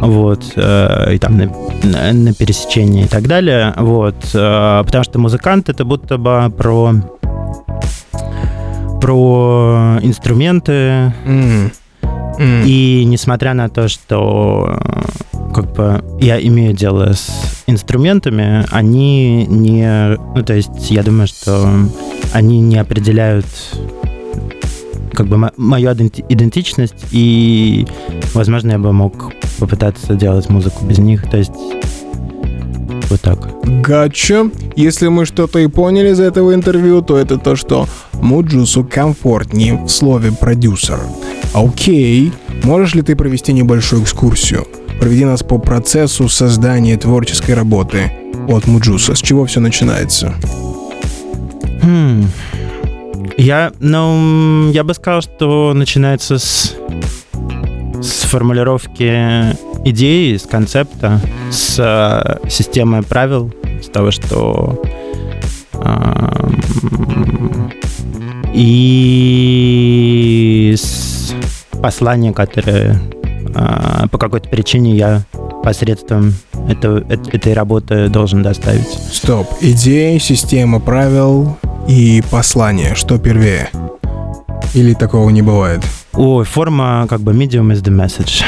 вот, 0.00 0.52
э, 0.57 1.14
и 1.14 1.19
там 1.19 1.37
на, 1.38 1.47
на- 1.85 2.12
на 2.12 2.35
пересечении 2.35 3.04
и 3.04 3.09
так 3.09 3.26
далее, 3.28 3.73
вот, 3.76 4.16
э, 4.35 4.83
потому 4.85 5.04
что 5.04 5.19
музыкант 5.19 5.69
это 5.69 5.85
будто 5.85 6.19
бы 6.19 6.52
про 6.57 6.92
про 9.00 9.99
инструменты, 10.02 11.12
М. 11.25 11.73
М. 12.38 12.62
и 12.64 13.04
несмотря 13.07 13.54
на 13.54 13.69
то, 13.69 13.88
что 13.88 14.78
э, 15.33 15.52
как 15.54 15.73
бы 15.75 16.04
я 16.21 16.38
имею 16.40 16.75
дело 16.75 17.12
с 17.12 17.62
инструментами, 17.66 18.64
они 18.71 19.47
не, 19.47 20.16
ну 20.35 20.42
то 20.42 20.54
есть 20.54 20.90
я 20.90 21.02
думаю, 21.02 21.26
что 21.28 21.69
они 22.33 22.61
не 22.61 22.76
определяют 22.76 23.47
как 25.12 25.26
бы 25.29 25.37
мо- 25.37 25.52
мою 25.57 25.90
иденти- 25.90 26.25
идентичность, 26.29 27.07
и, 27.11 27.87
возможно, 28.35 28.73
я 28.73 28.79
бы 28.79 28.93
мог 28.93 29.33
попытаться 29.59 30.14
делать 30.14 30.49
музыку 30.49 30.85
без 30.85 30.99
них, 30.99 31.31
то 31.31 31.37
есть 31.37 31.52
вот 33.11 33.21
так. 33.21 33.49
Гача. 33.83 34.50
Если 34.76 35.09
мы 35.09 35.26
что-то 35.26 35.59
и 35.59 35.67
поняли 35.67 36.11
из 36.11 36.21
этого 36.21 36.55
интервью, 36.55 37.02
то 37.02 37.17
это 37.17 37.38
то, 37.38 37.57
что 37.57 37.88
Муджусу 38.14 38.85
комфортнее 38.85 39.75
в 39.85 39.88
слове 39.88 40.31
продюсер. 40.33 41.00
Окей, 41.52 42.33
можешь 42.62 42.95
ли 42.95 43.02
ты 43.02 43.17
провести 43.17 43.52
небольшую 43.52 44.02
экскурсию? 44.02 44.67
Проведи 45.00 45.25
нас 45.25 45.43
по 45.43 45.59
процессу 45.59 46.29
создания 46.29 46.97
творческой 46.97 47.55
работы 47.55 48.12
от 48.49 48.67
Муджуса. 48.67 49.14
С 49.14 49.19
чего 49.21 49.45
все 49.47 49.59
начинается? 49.59 50.35
Хм. 51.83 52.26
Я, 53.37 53.73
ну, 53.81 54.71
я 54.71 54.85
бы 54.85 54.95
сказал, 54.95 55.23
что 55.23 55.73
начинается 55.75 56.39
с, 56.39 56.77
с 58.01 58.23
формулировки 58.25 59.57
идеи, 59.85 60.37
с 60.37 60.43
концепта, 60.43 61.21
с 61.51 61.77
э, 61.79 62.49
системы 62.49 63.03
правил, 63.03 63.53
с 63.83 63.89
того, 63.89 64.11
что 64.11 64.81
ам, 65.75 67.73
и 68.53 70.75
с 70.77 71.33
послания, 71.81 72.33
которое 72.33 73.01
а, 73.55 74.07
по 74.09 74.19
какой-то 74.19 74.49
причине 74.49 74.97
я 74.97 75.23
посредством 75.63 76.35
этого, 76.69 77.01
эт- 77.01 77.31
этой 77.33 77.55
работы 77.55 78.09
должен 78.09 78.43
доставить. 78.43 78.89
Стоп. 79.13 79.47
Идея, 79.61 80.19
система 80.19 80.81
правил 80.81 81.57
и 81.89 82.23
послание. 82.31 82.95
Что 82.95 83.19
первее? 83.19 83.71
Или 84.75 84.95
такого 84.95 85.31
не 85.31 85.43
бывает? 85.43 85.81
Ой, 86.13 86.45
форма 86.45 87.07
как 87.09 87.21
бы 87.21 87.33
medium 87.33 87.73
is 87.73 87.83
the 87.83 87.91
message. 87.95 88.43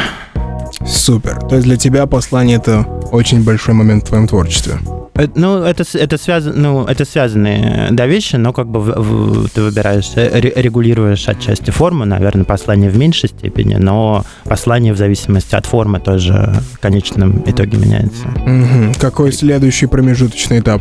Супер. 0.87 1.39
То 1.49 1.57
есть 1.57 1.67
для 1.67 1.77
тебя 1.77 2.07
послание 2.07 2.57
это 2.57 2.81
очень 3.13 3.43
большой 3.45 3.75
момент 3.75 4.05
в 4.05 4.09
твоем 4.09 4.27
творчестве. 4.27 4.75
Э, 5.15 5.27
Ну, 5.35 5.63
это, 5.63 5.85
это, 5.95 6.17
связано, 6.19 6.57
ну, 6.57 6.85
это 6.87 7.05
связанные 7.05 7.89
да, 7.91 8.07
вещи, 8.07 8.37
но 8.37 8.53
как 8.53 8.67
бы 8.69 8.81
в- 8.81 8.95
в- 9.03 9.49
ты 9.51 9.63
выбираешь, 9.63 10.11
э, 10.17 10.41
ре- 10.41 10.53
регулируешь 10.57 11.29
отчасти 11.29 11.71
форму, 11.71 12.05
наверное, 12.07 12.45
послание 12.45 12.89
в 12.91 12.97
меньшей 12.97 13.29
степени, 13.29 13.75
но 13.75 14.25
послание 14.45 14.93
в 14.95 14.97
зависимости 14.97 15.55
от 15.55 15.67
формы 15.67 16.01
тоже 16.01 16.55
в 16.73 16.79
конечном 16.79 17.43
итоге 17.47 17.77
меняется. 17.77 18.27
Мгм. 18.47 18.95
Какой 18.99 19.33
следующий 19.33 19.87
промежуточный 19.87 20.61
этап? 20.61 20.81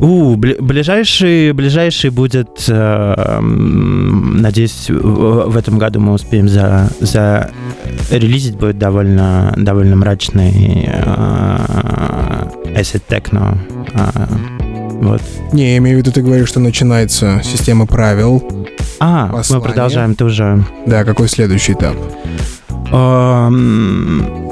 У, 0.00 0.34
бли- 0.36 0.60
ближайший, 0.60 1.52
ближайший 1.52 2.10
будет, 2.10 2.64
э, 2.68 3.40
надеюсь, 3.40 4.90
в, 4.90 5.56
этом 5.56 5.78
году 5.78 6.00
мы 6.00 6.12
успеем 6.12 6.48
за, 6.48 6.90
за 7.00 7.50
релизить 8.10 8.56
будет 8.56 8.78
довольно, 8.78 9.54
довольно 9.56 9.96
мрачный 9.96 10.84
э, 10.86 11.06
acid 12.74 13.02
techno. 13.08 13.56
э, 13.94 14.26
вот. 15.00 15.22
Не, 15.52 15.72
я 15.72 15.76
имею 15.78 15.96
в 15.96 16.00
виду, 16.00 16.12
ты 16.12 16.20
говоришь, 16.22 16.48
что 16.48 16.60
начинается 16.60 17.40
система 17.42 17.86
правил. 17.86 18.42
А, 19.00 19.28
Послание. 19.28 19.62
мы 19.66 19.72
продолжаем 19.72 20.14
тоже. 20.14 20.64
Да, 20.86 21.04
какой 21.04 21.28
следующий 21.28 21.72
этап? 21.72 21.96
Эм, 22.92 24.45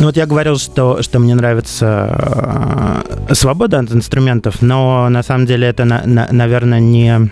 Ну 0.00 0.06
вот 0.06 0.16
я 0.16 0.26
говорил, 0.26 0.58
что, 0.58 1.02
что 1.02 1.18
мне 1.18 1.34
нравится 1.34 3.04
э, 3.28 3.34
свобода 3.34 3.80
от 3.80 3.90
инструментов, 3.92 4.62
но 4.62 5.08
на 5.08 5.22
самом 5.24 5.46
деле 5.46 5.66
это, 5.66 5.84
на- 5.84 6.02
на- 6.04 6.28
наверное, 6.30 6.78
не, 6.78 7.28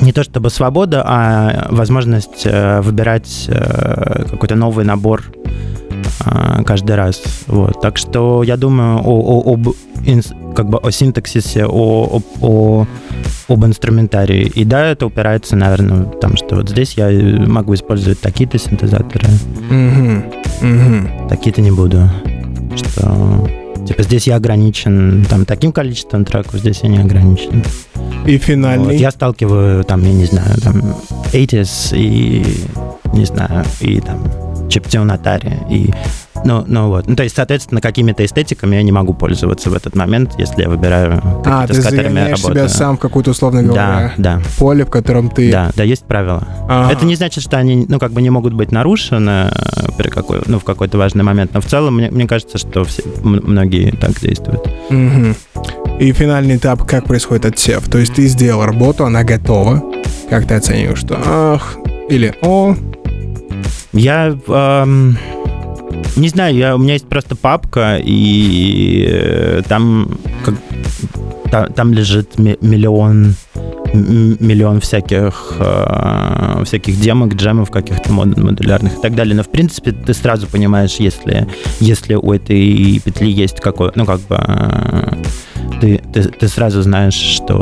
не 0.00 0.12
то 0.12 0.22
чтобы 0.22 0.50
свобода, 0.50 1.02
а 1.04 1.66
возможность 1.70 2.42
э, 2.44 2.80
выбирать 2.82 3.46
э, 3.48 4.24
какой-то 4.30 4.54
новый 4.54 4.84
набор 4.84 5.24
каждый 6.64 6.96
раз. 6.96 7.22
Вот. 7.46 7.80
Так 7.80 7.96
что 7.98 8.42
я 8.42 8.56
думаю 8.56 8.98
о, 8.98 9.42
о- 9.44 9.54
об 9.54 9.68
как 10.54 10.68
бы 10.68 10.78
о 10.78 10.90
синтаксисе, 10.90 11.64
о, 11.66 12.20
о- 12.20 12.22
о- 12.40 12.86
об 13.48 13.64
инструментарии. 13.64 14.50
И 14.54 14.64
да, 14.64 14.86
это 14.86 15.06
упирается, 15.06 15.56
наверное, 15.56 16.02
в 16.04 16.18
том, 16.20 16.36
что 16.36 16.56
вот 16.56 16.68
здесь 16.70 16.94
я 16.96 17.08
могу 17.46 17.74
использовать 17.74 18.20
такие-то 18.20 18.58
синтезаторы, 18.58 19.26
Мгм. 19.70 20.24
Мгм. 20.60 21.28
такие-то 21.28 21.60
не 21.60 21.70
буду. 21.70 22.08
Что 22.76 23.48
типа 23.86 24.02
здесь 24.02 24.26
я 24.26 24.36
ограничен 24.36 25.24
там 25.28 25.44
таким 25.44 25.72
количеством 25.72 26.24
треков, 26.24 26.60
здесь 26.60 26.80
я 26.82 26.88
не 26.88 26.98
ограничен. 26.98 27.62
И 28.26 28.36
Вот. 28.36 28.42
финальный. 28.44 28.96
Я 28.96 29.10
сталкиваю 29.10 29.84
там, 29.84 30.02
я 30.02 30.12
не 30.12 30.24
знаю, 30.26 30.56
там 30.62 30.80
80s 31.32 31.96
и 31.96 32.44
не 33.14 33.24
знаю, 33.24 33.64
и 33.80 34.00
там 34.00 34.18
Atari, 34.80 35.70
и 35.70 35.92
ну, 36.44 36.64
ну 36.66 36.88
вот. 36.88 37.06
Ну, 37.06 37.16
то 37.16 37.22
есть, 37.22 37.36
соответственно, 37.36 37.80
какими-то 37.80 38.24
эстетиками 38.24 38.76
я 38.76 38.82
не 38.82 38.92
могу 38.92 39.14
пользоваться 39.14 39.70
в 39.70 39.74
этот 39.74 39.94
момент, 39.94 40.32
если 40.38 40.62
я 40.62 40.68
выбираю 40.68 41.22
А, 41.44 41.66
ты 41.66 41.74
с 41.74 41.84
которыми 41.84 42.02
я 42.02 42.36
загоняешь 42.36 42.40
себя 42.40 42.68
сам 42.68 42.96
в 42.96 43.00
какое-то, 43.00 43.30
условно 43.30 43.62
Да, 43.62 43.68
говоря, 43.68 44.14
да, 44.18 44.40
поле, 44.58 44.84
в 44.84 44.90
котором 44.90 45.30
ты... 45.30 45.52
да, 45.52 45.70
да, 45.76 45.84
есть 45.84 46.04
правила. 46.04 46.46
Ага. 46.68 46.92
Это 46.92 47.04
не 47.06 47.14
значит, 47.14 47.44
что 47.44 47.58
они, 47.58 47.86
ну, 47.88 47.98
как 47.98 48.12
бы 48.12 48.22
не 48.22 48.30
могут 48.30 48.54
быть 48.54 48.72
нарушены 48.72 49.50
при 49.96 50.08
какой, 50.08 50.40
ну, 50.46 50.58
в 50.58 50.64
какой-то 50.64 50.98
важный 50.98 51.22
момент, 51.22 51.52
но 51.54 51.60
в 51.60 51.66
целом 51.66 51.96
мне, 51.96 52.10
мне 52.10 52.26
кажется, 52.26 52.58
что 52.58 52.84
все, 52.84 53.02
многие 53.22 53.92
так 53.92 54.18
действуют. 54.20 54.66
Мгм. 54.90 55.36
И 56.00 56.12
финальный 56.12 56.56
этап, 56.56 56.84
как 56.84 57.04
происходит 57.04 57.44
отсев? 57.44 57.88
То 57.88 57.98
есть 57.98 58.14
ты 58.14 58.26
сделал 58.26 58.64
работу, 58.64 59.04
она 59.04 59.22
готова. 59.22 59.82
Как 60.28 60.46
ты 60.46 60.54
оцениваешь, 60.54 60.98
что 60.98 61.18
ах, 61.24 61.76
или 62.08 62.34
о, 62.42 62.74
Я 63.92 64.36
эм, 64.48 65.18
не 66.16 66.28
знаю, 66.28 66.56
я, 66.56 66.74
у 66.74 66.78
меня 66.78 66.94
есть 66.94 67.08
просто 67.08 67.36
папка, 67.36 67.98
и 68.02 69.06
э, 69.08 69.62
там, 69.68 70.08
как, 70.44 70.54
та- 71.50 71.66
там 71.68 71.92
лежит 71.92 72.38
ми- 72.38 72.58
миллион 72.60 73.34
миллион 73.94 74.80
всяких, 74.80 75.56
э, 75.58 76.62
всяких 76.64 76.98
демок, 76.98 77.34
джемов 77.34 77.70
каких-то 77.70 78.10
модулярных 78.10 78.94
и 78.94 79.02
так 79.02 79.14
далее. 79.14 79.34
Но, 79.34 79.42
в 79.42 79.50
принципе, 79.50 79.92
ты 79.92 80.14
сразу 80.14 80.46
понимаешь, 80.46 80.94
если, 80.98 81.46
если 81.78 82.14
у 82.14 82.32
этой 82.32 83.00
петли 83.04 83.30
есть 83.30 83.60
какой, 83.60 83.92
ну, 83.94 84.06
как 84.06 84.20
бы, 84.20 84.36
э, 84.38 85.12
ты, 85.82 86.00
ты, 86.12 86.22
ты 86.22 86.46
сразу 86.46 86.80
знаешь, 86.82 87.14
что 87.14 87.60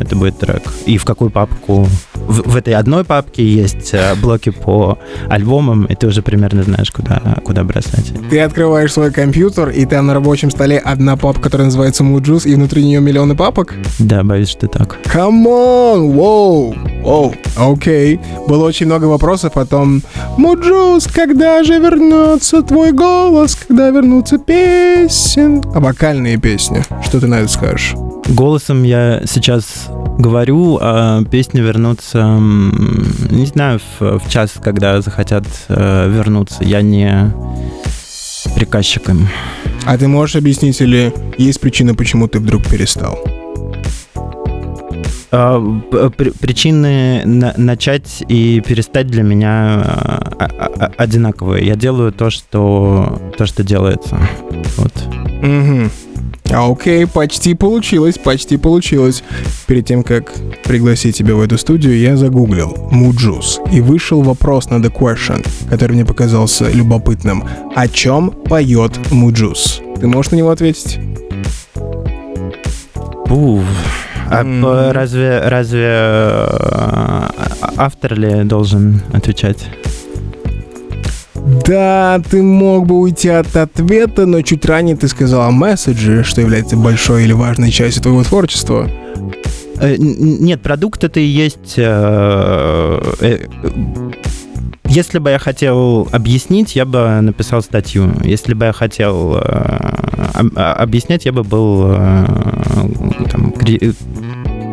это 0.00 0.16
будет 0.16 0.36
трек. 0.36 0.64
И 0.84 0.98
в 0.98 1.04
какую 1.04 1.30
папку 1.30 1.86
в, 2.14 2.50
в 2.50 2.56
этой 2.56 2.74
одной 2.74 3.04
папке 3.04 3.46
есть 3.46 3.94
э, 3.94 4.16
блоки 4.16 4.50
по 4.50 4.98
альбомам, 5.28 5.84
и 5.84 5.94
ты 5.94 6.08
уже 6.08 6.22
примерно 6.22 6.64
знаешь, 6.64 6.90
куда, 6.90 7.20
куда 7.44 7.62
бросать. 7.62 8.12
Ты 8.30 8.40
открываешь 8.40 8.92
свой 8.92 9.12
компьютер, 9.12 9.68
и 9.68 9.86
там 9.86 10.08
на 10.08 10.14
рабочем 10.14 10.50
столе 10.50 10.78
одна 10.78 11.16
папка, 11.16 11.42
которая 11.42 11.66
называется 11.66 12.02
Moodjuice, 12.02 12.48
и 12.48 12.54
внутри 12.56 12.84
нее 12.84 13.00
миллионы 13.00 13.36
папок? 13.36 13.74
Да, 14.00 14.24
боюсь, 14.24 14.48
что 14.48 14.66
так. 14.66 14.98
Come 15.04 15.46
on! 15.46 16.91
Воу! 17.02 17.34
Окей. 17.56 18.20
Было 18.46 18.66
очень 18.66 18.86
много 18.86 19.06
вопросов 19.06 19.56
о 19.56 19.66
том, 19.66 20.02
Mujuice, 20.38 21.06
когда 21.06 21.62
же 21.64 21.78
вернется 21.78 22.62
твой 22.62 22.92
голос, 22.92 23.54
когда 23.54 23.90
вернутся 23.90 24.38
песни? 24.38 25.62
А 25.74 25.80
вокальные 25.80 26.38
песни. 26.38 26.82
Что 27.04 27.20
ты 27.20 27.26
на 27.26 27.40
это 27.40 27.48
скажешь? 27.48 27.94
Голосом 28.28 28.84
я 28.84 29.22
сейчас 29.26 29.88
говорю, 30.18 30.78
а 30.80 31.24
песни 31.24 31.60
вернутся, 31.60 32.38
не 33.30 33.46
знаю, 33.46 33.80
в, 33.98 34.18
в 34.18 34.30
час, 34.30 34.52
когда 34.62 35.00
захотят 35.00 35.44
э, 35.68 36.08
вернуться. 36.08 36.62
Я 36.62 36.82
не 36.82 37.32
приказчик 38.54 39.08
им. 39.08 39.28
А 39.84 39.98
ты 39.98 40.08
можешь 40.08 40.36
объяснить, 40.36 40.80
или 40.80 41.12
есть 41.38 41.60
причина, 41.60 41.94
почему 41.94 42.28
ты 42.28 42.38
вдруг 42.38 42.66
перестал? 42.68 43.18
А, 45.34 45.58
причины 46.40 47.22
начать 47.24 48.22
и 48.28 48.60
перестать 48.60 49.06
для 49.06 49.22
меня 49.22 49.80
а, 49.82 50.36
а, 50.38 50.92
одинаковые. 50.98 51.66
Я 51.66 51.74
делаю 51.74 52.12
то, 52.12 52.28
что 52.28 53.18
то, 53.38 53.46
что 53.46 53.64
делается. 53.64 54.18
Вот. 54.76 54.92
Угу. 55.42 55.90
Окей, 56.54 57.06
почти 57.06 57.54
получилось, 57.54 58.18
почти 58.18 58.58
получилось. 58.58 59.24
Перед 59.66 59.86
тем, 59.86 60.02
как 60.02 60.30
пригласить 60.64 61.16
тебя 61.16 61.34
в 61.34 61.40
эту 61.40 61.56
студию, 61.56 61.98
я 61.98 62.18
загуглил 62.18 62.76
Mujuice 62.90 63.58
и 63.72 63.80
вышел 63.80 64.20
вопрос 64.20 64.68
на 64.68 64.74
The 64.74 64.92
Question, 64.92 65.46
который 65.70 65.92
мне 65.92 66.04
показался 66.04 66.70
любопытным. 66.70 67.44
О 67.74 67.88
чем 67.88 68.30
поет 68.30 68.92
Mujuice? 69.10 69.80
Ты 69.98 70.06
можешь 70.06 70.30
на 70.32 70.36
него 70.36 70.50
ответить? 70.50 70.98
Уф. 73.30 74.01
А 74.32 74.44
mm. 74.44 74.92
разве, 74.92 75.40
разве 75.44 75.88
э, 75.90 77.28
автор 77.76 78.18
ли 78.18 78.44
должен 78.44 79.02
отвечать? 79.12 79.68
Да, 81.66 82.18
ты 82.30 82.42
мог 82.42 82.86
бы 82.86 82.98
уйти 82.98 83.28
от 83.28 83.54
ответа, 83.54 84.24
но 84.24 84.40
чуть 84.40 84.64
ранее 84.64 84.96
ты 84.96 85.08
сказал 85.08 85.42
о 85.42 85.50
месседже, 85.50 86.24
что 86.24 86.40
является 86.40 86.76
большой 86.76 87.24
или 87.24 87.34
важной 87.34 87.70
частью 87.70 88.04
твоего 88.04 88.24
творчества. 88.24 88.88
Э, 89.78 89.96
нет, 89.98 90.62
продукт 90.62 91.04
это 91.04 91.20
и 91.20 91.24
есть... 91.24 91.74
Э, 91.76 93.38
если 94.86 95.18
бы 95.18 95.30
я 95.30 95.38
хотел 95.38 96.08
объяснить, 96.10 96.74
я 96.74 96.86
бы 96.86 97.20
написал 97.20 97.62
статью. 97.62 98.12
Если 98.24 98.52
бы 98.52 98.66
я 98.66 98.72
хотел 98.72 99.36
а, 99.36 100.74
объяснять, 100.78 101.24
я 101.24 101.32
бы 101.32 101.44
был 101.44 101.96
там, 103.30 103.52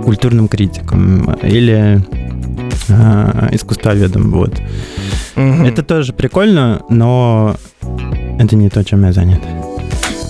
культурным 0.09 0.47
критиком 0.47 1.35
или 1.43 2.01
искусствоведом. 3.51 4.31
Вот. 4.31 4.59
Угу. 5.35 5.67
Это 5.67 5.83
тоже 5.83 6.13
прикольно, 6.13 6.81
но 6.89 7.55
это 8.39 8.55
не 8.55 8.71
то, 8.71 8.83
чем 8.83 9.05
я 9.05 9.13
занят. 9.13 9.39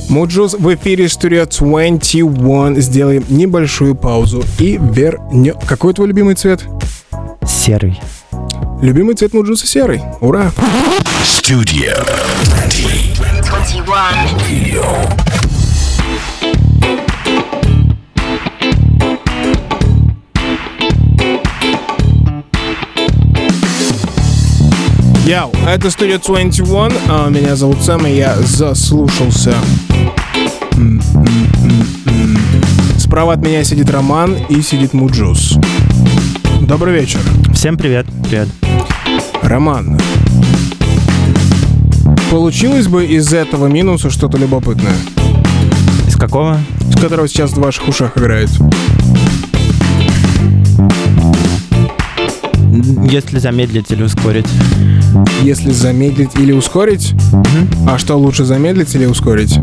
Муджус 0.10 0.56
в 0.56 0.76
эфире 0.76 1.06
Studio 1.06 1.48
21. 1.48 2.82
Сделаем 2.82 3.24
небольшую 3.30 3.96
паузу 3.96 4.44
и 4.58 4.78
вернем. 4.82 5.56
Какой 5.66 5.94
твой 5.94 6.10
любимый 6.10 6.36
цвет? 6.36 6.62
Серый. 7.48 8.02
Любимый 8.82 9.16
цвет 9.16 9.34
Муджуса 9.34 9.66
серый. 9.66 10.02
Ура! 10.20 10.52
Studio 11.24 12.06
21. 13.46 13.86
Яу, 25.30 25.52
это 25.68 25.92
студия 25.92 26.18
21, 26.18 26.92
а, 27.08 27.30
меня 27.30 27.56
зовут 27.56 27.84
Сэм, 27.84 28.08
и 28.08 28.16
я 28.16 28.36
заслушался. 28.38 29.54
Справа 32.98 33.34
от 33.34 33.40
меня 33.40 33.64
сидит 33.64 33.92
Роман 33.92 34.36
и 34.50 34.60
сидит 34.64 34.94
Муджус. 34.94 35.56
Добрый 36.62 36.96
вечер. 37.00 37.20
Всем 37.54 37.78
привет. 37.78 38.08
Привет. 38.24 38.48
Роман, 39.44 40.00
получилось 42.32 42.88
бы 42.88 43.06
из 43.06 43.32
этого 43.32 43.68
минуса 43.68 44.10
что-то 44.10 44.40
любопытное? 44.40 44.98
Из 46.08 46.16
какого? 46.16 46.58
Из 46.90 47.00
которого 47.00 47.28
сейчас 47.28 47.52
в 47.52 47.60
ваших 47.60 47.88
ушах 47.88 48.18
играет. 48.18 48.50
Если 53.12 53.38
замедлить 53.38 53.92
или 53.92 54.02
ускорить. 54.02 54.48
Если 55.42 55.72
замедлить 55.72 56.36
или 56.36 56.52
ускорить? 56.52 57.14
Угу. 57.34 57.90
А 57.90 57.98
что 57.98 58.18
лучше, 58.18 58.46
замедлить 58.46 58.94
или 58.96 59.06
ускорить? 59.06 59.60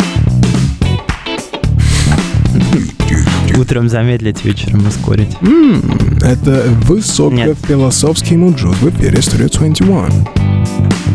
Утром 3.58 3.88
замедлить, 3.88 4.44
вечером 4.44 4.86
ускорить. 4.86 5.30
Mm, 5.40 6.24
это 6.24 6.64
высокофилософский 6.82 8.36
муджут 8.36 8.76
в 8.76 8.90
эфире 8.90 9.18
Studio 9.18 9.50
21. 9.50 10.26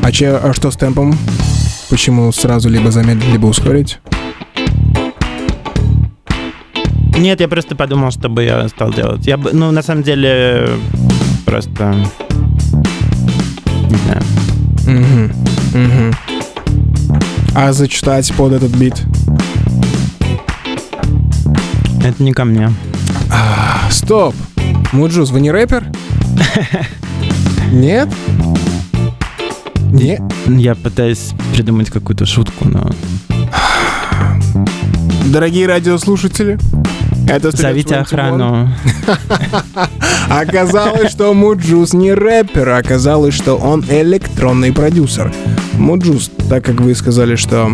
А, 0.04 0.12
че, 0.12 0.38
а 0.38 0.54
что 0.54 0.72
с 0.72 0.76
темпом? 0.76 1.16
Почему 1.90 2.32
сразу 2.32 2.70
либо 2.70 2.90
замедлить, 2.90 3.32
либо 3.32 3.46
ускорить? 3.46 4.00
Нет, 7.18 7.40
я 7.42 7.48
просто 7.48 7.76
подумал, 7.76 8.12
чтобы 8.12 8.44
я 8.44 8.68
стал 8.70 8.92
делать. 8.92 9.28
Я 9.28 9.38
бы, 9.38 9.52
ну, 9.54 9.72
на 9.72 9.84
самом 9.84 10.02
деле, 10.02 10.70
просто 11.46 11.96
знаю. 13.98 14.22
Угу. 14.88 15.84
Угу. 15.84 17.18
А 17.54 17.74
зачитать 17.74 18.34
под 18.34 18.54
этот 18.54 18.72
бит? 18.72 19.02
Это 22.04 22.24
не 22.24 22.34
ко 22.34 22.46
мне. 22.46 22.72
А, 23.30 23.90
стоп. 23.92 24.36
Муджус, 24.92 25.32
вы 25.32 25.42
не 25.42 25.52
рэпер? 25.52 25.86
Нет? 27.72 28.10
Нет? 29.92 30.22
Я 30.48 30.76
пытаюсь 30.76 31.32
придумать 31.54 31.90
какую-то 31.90 32.26
шутку, 32.26 32.68
но... 32.68 32.90
Дорогие 35.26 35.68
радиослушатели, 35.68 36.58
это 37.36 37.52
Зовите 37.52 37.96
охрану. 37.96 38.70
Оказалось, 40.30 41.12
что 41.12 41.34
Муджус 41.34 41.94
не 41.94 42.14
рэпер, 42.14 42.70
а 42.70 42.78
оказалось, 42.78 43.34
что 43.34 43.56
он 43.56 43.84
электронный 43.90 44.72
продюсер. 44.72 45.34
Муджус, 45.74 46.32
так 46.50 46.64
как 46.66 46.80
вы 46.82 46.96
сказали, 46.96 47.36
что 47.36 47.72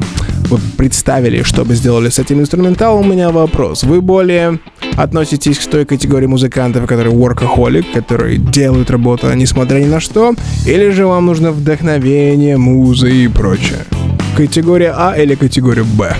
вот 0.49 0.61
представили, 0.77 1.43
что 1.43 1.65
бы 1.65 1.75
сделали 1.75 2.09
с 2.09 2.19
этим 2.19 2.39
инструменталом, 2.39 3.05
у 3.05 3.11
меня 3.11 3.31
вопрос. 3.31 3.83
Вы 3.83 4.01
более 4.01 4.59
относитесь 4.95 5.59
к 5.59 5.69
той 5.69 5.85
категории 5.85 6.27
музыкантов, 6.27 6.85
которые 6.85 7.15
workaholic, 7.15 7.85
которые 7.93 8.37
делают 8.37 8.89
работу, 8.89 9.31
несмотря 9.33 9.79
ни 9.79 9.85
на 9.85 9.99
что, 9.99 10.33
или 10.65 10.89
же 10.89 11.05
вам 11.05 11.25
нужно 11.25 11.51
вдохновение, 11.51 12.57
музы 12.57 13.11
и 13.11 13.27
прочее? 13.27 13.79
Категория 14.35 14.93
А 14.95 15.15
или 15.15 15.35
категория 15.35 15.83
Б? 15.83 16.15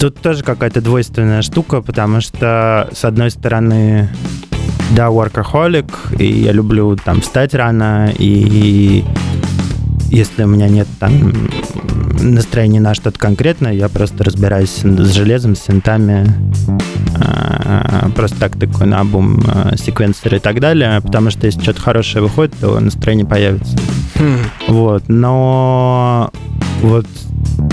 Тут 0.00 0.20
тоже 0.20 0.44
какая-то 0.44 0.80
двойственная 0.80 1.42
штука, 1.42 1.82
потому 1.82 2.20
что, 2.20 2.88
с 2.92 3.04
одной 3.04 3.30
стороны, 3.32 4.08
да, 4.94 5.06
workaholic, 5.06 6.16
и 6.18 6.24
я 6.24 6.52
люблю 6.52 6.96
там 6.96 7.20
встать 7.20 7.52
рано, 7.52 8.12
и 8.16 9.04
если 10.10 10.44
у 10.44 10.46
меня 10.46 10.68
нет 10.68 10.86
там 11.00 11.32
настроения 12.20 12.80
на 12.80 12.94
что-то 12.94 13.18
конкретное, 13.18 13.72
я 13.72 13.88
просто 13.88 14.22
разбираюсь 14.22 14.70
с 14.70 15.12
железом, 15.12 15.56
с 15.56 15.62
синтами, 15.62 16.32
а, 17.16 18.08
просто 18.14 18.38
так 18.38 18.56
такой 18.56 18.86
на 18.86 19.04
бум 19.04 19.42
а, 19.46 19.76
секвенсор 19.76 20.36
и 20.36 20.38
так 20.38 20.60
далее, 20.60 21.00
потому 21.00 21.30
что 21.30 21.46
если 21.46 21.60
что-то 21.60 21.80
хорошее 21.80 22.22
выходит, 22.22 22.54
то 22.60 22.78
настроение 22.78 23.26
появится. 23.26 23.76
Хм. 24.14 24.38
Вот, 24.68 25.04
но 25.08 26.30
вот 26.82 27.06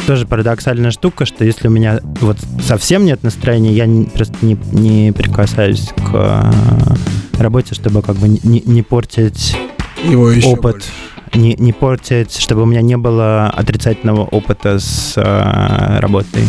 тоже 0.08 0.26
парадоксальная 0.28 0.92
штука, 0.92 1.26
что 1.26 1.44
если 1.46 1.68
у 1.68 1.72
меня 1.72 2.00
вот 2.22 2.38
совсем 2.62 3.06
нет 3.06 3.24
настроения, 3.24 3.74
я 3.74 3.86
не, 3.86 4.06
просто 4.06 4.36
не, 4.42 4.58
не 4.72 5.12
прикасаюсь 5.12 5.90
к 5.96 6.12
э, 6.14 7.42
работе, 7.42 7.76
чтобы 7.76 8.02
как 8.02 8.16
бы 8.18 8.28
не, 8.28 8.62
не 8.66 8.82
портить 8.82 9.58
Его 10.04 10.30
еще 10.30 10.50
опыт, 10.50 10.74
больше. 10.74 10.90
не, 11.34 11.56
не 11.56 11.74
портить, 11.74 12.38
чтобы 12.38 12.64
у 12.64 12.66
меня 12.66 12.82
не 12.82 12.98
было 12.98 13.48
отрицательного 13.50 14.22
опыта 14.22 14.80
с 14.80 15.14
э, 15.16 16.00
работой. 16.00 16.44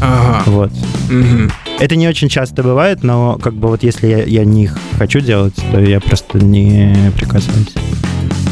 Ага. 0.00 0.42
Вот. 0.46 0.72
Мгм. 1.10 1.50
Это 1.78 1.96
не 1.96 2.08
очень 2.08 2.28
часто 2.28 2.62
бывает, 2.62 3.02
но 3.02 3.38
как 3.40 3.54
бы 3.54 3.68
вот 3.68 3.82
если 3.82 4.08
я, 4.08 4.22
я 4.24 4.44
не 4.44 4.68
хочу 4.98 5.20
делать, 5.20 5.54
то 5.70 5.80
я 5.80 6.00
просто 6.00 6.38
не 6.38 7.12
прикасаюсь. 7.16 7.74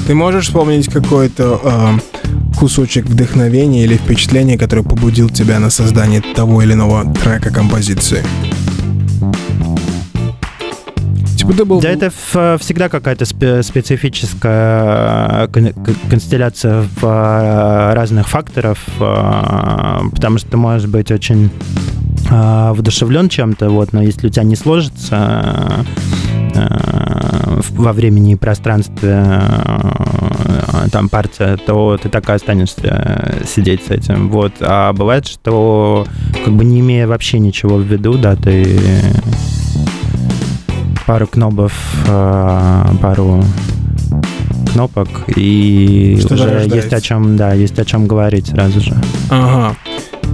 Ты 0.07 0.14
можешь 0.14 0.47
вспомнить 0.47 0.87
какой-то 0.90 1.61
э, 1.62 2.10
кусочек 2.61 3.07
вдохновения 3.07 3.85
или 3.85 3.94
впечатления, 3.96 4.59
который 4.59 4.85
побудил 4.85 5.31
тебя 5.31 5.59
на 5.59 5.70
создание 5.70 6.20
того 6.20 6.61
или 6.62 6.75
иного 6.75 7.11
трека 7.14 7.51
композиции? 7.51 8.23
Типа. 11.38 11.81
Да, 11.81 11.88
это 11.88 12.11
в- 12.33 12.59
всегда 12.61 12.90
какая-то 12.90 13.25
спе- 13.25 13.62
специфическая 13.62 15.49
э, 15.55 15.73
констелляция 16.11 16.83
в 16.83 17.03
э, 17.05 17.94
разных 17.94 18.29
факторов, 18.29 18.79
э, 19.01 20.01
потому 20.12 20.37
что 20.38 20.51
ты 20.51 20.57
можешь 20.59 20.87
быть 20.87 21.11
очень 21.11 21.51
э, 22.31 22.73
вдушевлен 22.75 23.31
чем-то, 23.31 23.70
вот, 23.70 23.94
но 23.94 24.03
если 24.03 24.27
у 24.27 24.31
тебя 24.31 24.44
не 24.44 24.55
сложится 24.55 25.87
э, 26.55 27.19
во 27.51 27.93
времени 27.93 28.33
и 28.33 28.37
пространстве 28.37 29.23
э, 29.23 30.89
там 30.93 31.09
партия, 31.09 31.57
то 31.57 31.99
ты 32.01 32.09
так 32.09 32.29
и 32.29 32.33
останешься 32.33 32.81
э, 32.83 33.45
сидеть 33.47 33.85
с 33.87 33.91
этим. 33.91 34.29
Вот. 34.31 34.53
А 34.61 34.93
бывает, 34.93 35.27
что 35.27 36.07
как 36.45 36.55
бы 36.55 36.65
не 36.65 36.81
имея 36.81 37.07
вообще 37.07 37.39
ничего 37.39 37.77
в 37.77 37.83
виду, 37.83 38.17
да, 38.17 38.37
ты 38.37 38.79
пару 41.07 41.27
кнопов, 41.27 41.73
э, 42.07 42.85
пару 43.03 43.45
кнопок, 44.73 45.09
и 45.35 46.17
Что-то 46.21 46.35
уже 46.35 46.45
рождается. 46.45 46.77
есть 46.77 46.93
о 46.93 47.01
чем, 47.01 47.37
да, 47.37 47.53
есть 47.55 47.79
о 47.79 47.85
чем 47.85 48.07
говорить 48.07 48.47
сразу 48.47 48.81
же. 48.81 48.95
Ага. 49.29 49.77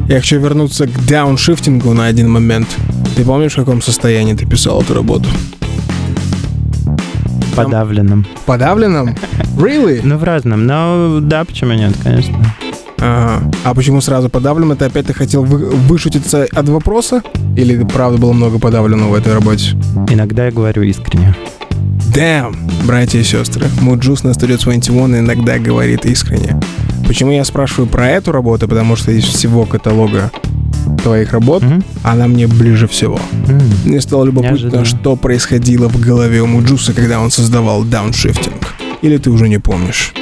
Я 0.08 0.20
хочу 0.20 0.38
вернуться 0.38 0.86
к 0.86 1.06
дауншифтингу 1.06 1.92
на 1.92 2.06
один 2.06 2.30
момент. 2.30 2.68
Ты 3.16 3.24
помнишь, 3.24 3.52
в 3.52 3.56
каком 3.56 3.82
состоянии 3.82 4.34
ты 4.34 4.46
писал 4.46 4.82
эту 4.82 4.94
работу? 4.94 5.28
Подавленным. 7.64 8.26
Подавленном? 8.46 9.14
Really? 9.56 10.00
Ну, 10.02 10.18
в 10.18 10.24
разном, 10.24 10.66
но 10.66 11.20
да, 11.20 11.44
почему 11.44 11.72
нет, 11.72 11.94
конечно. 12.02 12.36
Ага. 12.98 13.50
А 13.64 13.74
почему 13.74 14.00
сразу 14.00 14.28
подавлен? 14.28 14.72
Это 14.72 14.86
опять 14.86 15.06
ты 15.06 15.12
хотел 15.14 15.44
вы- 15.44 15.70
вышутиться 15.70 16.46
от 16.50 16.68
вопроса? 16.68 17.22
Или 17.56 17.84
правда 17.84 18.18
было 18.18 18.32
много 18.32 18.58
подавленного 18.58 19.10
в 19.10 19.14
этой 19.14 19.34
работе? 19.34 19.76
Иногда 20.08 20.46
я 20.46 20.50
говорю 20.50 20.82
искренне. 20.82 21.34
Damn, 22.14 22.56
братья 22.86 23.18
и 23.18 23.22
сестры. 23.22 23.66
Муджус 23.80 24.22
на 24.24 24.30
Studio 24.30 24.58
21 24.62 25.18
иногда 25.18 25.58
говорит 25.58 26.06
искренне. 26.06 26.58
Почему 27.06 27.30
я 27.32 27.44
спрашиваю 27.44 27.86
про 27.88 28.08
эту 28.08 28.32
работу? 28.32 28.66
Потому 28.66 28.96
что 28.96 29.12
из 29.12 29.24
всего 29.24 29.66
каталога 29.66 30.30
твоих 31.02 31.32
работ 31.32 31.62
Мгм. 31.62 31.84
она 32.02 32.26
мне 32.26 32.46
ближе 32.46 32.86
всего. 32.88 33.18
М. 33.48 33.60
Мне 33.84 34.00
стало 34.00 34.24
любопытно, 34.24 34.54
Неожиданно. 34.56 34.84
что 34.84 35.16
происходило 35.16 35.88
в 35.88 36.00
голове 36.00 36.42
у 36.42 36.46
Муджуса, 36.46 36.92
когда 36.92 37.20
он 37.20 37.30
создавал 37.30 37.82
дауншифтинг. 37.84 38.74
Или 39.02 39.18
ты 39.18 39.30
уже 39.30 39.48
не 39.48 39.58
помнишь? 39.58 40.12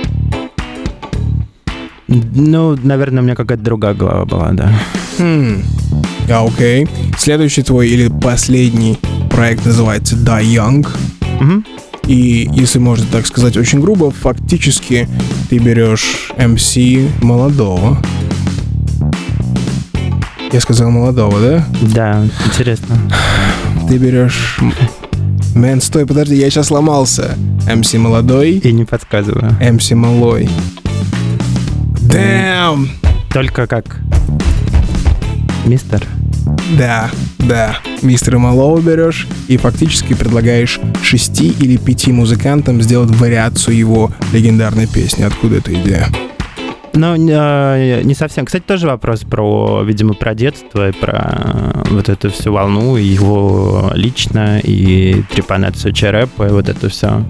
Ну, 2.08 2.76
наверное, 2.82 3.22
у 3.22 3.24
меня 3.24 3.34
какая-то 3.34 3.62
другая 3.64 3.94
голова 3.94 4.24
была, 4.24 4.52
да. 4.52 4.72
Хм. 5.18 5.62
А, 6.28 6.44
окей. 6.46 6.86
Следующий 7.18 7.62
твой 7.62 7.88
или 7.88 8.08
последний 8.08 8.98
проект 9.30 9.64
называется 9.64 10.16
Die 10.16 10.42
Young. 10.44 10.86
Мгм. 11.40 11.64
И, 12.06 12.48
если 12.52 12.78
можно 12.78 13.06
так 13.10 13.26
сказать 13.26 13.56
очень 13.56 13.80
грубо, 13.80 14.10
фактически 14.10 15.08
ты 15.48 15.58
берешь 15.58 16.30
MC 16.36 17.08
молодого. 17.22 17.98
Я 20.54 20.60
сказал 20.60 20.88
молодого, 20.88 21.40
да? 21.40 21.64
Да, 21.82 22.24
интересно. 22.46 22.96
Ты 23.88 23.98
берешь... 23.98 24.60
Мэн, 25.56 25.80
стой, 25.80 26.06
подожди, 26.06 26.36
я 26.36 26.48
сейчас 26.48 26.68
сломался. 26.68 27.36
MC 27.66 27.98
молодой, 27.98 28.58
И 28.58 28.72
не 28.72 28.84
подсказываю. 28.84 29.50
MC 29.60 29.96
малой. 29.96 30.48
Damn! 32.08 32.86
Только 33.32 33.66
как 33.66 33.98
мистер. 35.64 36.06
Да, 36.78 37.10
да. 37.40 37.78
Мистера 38.02 38.38
Малого 38.38 38.80
берешь 38.80 39.26
и 39.48 39.56
фактически 39.56 40.14
предлагаешь 40.14 40.78
шести 41.02 41.48
или 41.48 41.76
пяти 41.78 42.12
музыкантам 42.12 42.80
сделать 42.80 43.10
вариацию 43.10 43.76
его 43.76 44.12
легендарной 44.32 44.86
песни. 44.86 45.24
Откуда 45.24 45.56
эта 45.56 45.74
идея? 45.74 46.06
Ну, 46.94 47.16
не 47.16 48.14
совсем. 48.14 48.46
Кстати, 48.46 48.62
тоже 48.62 48.86
вопрос 48.86 49.20
про, 49.20 49.82
видимо, 49.82 50.14
про 50.14 50.34
детство 50.34 50.88
и 50.88 50.92
про 50.92 51.42
э, 51.44 51.82
вот 51.90 52.08
эту 52.08 52.30
всю 52.30 52.52
волну, 52.52 52.96
и 52.96 53.02
его 53.02 53.90
лично, 53.94 54.60
и 54.60 55.22
трепанацию 55.30 55.92
черепа, 55.92 56.46
и 56.46 56.50
вот 56.50 56.68
это 56.68 56.88
все. 56.88 57.24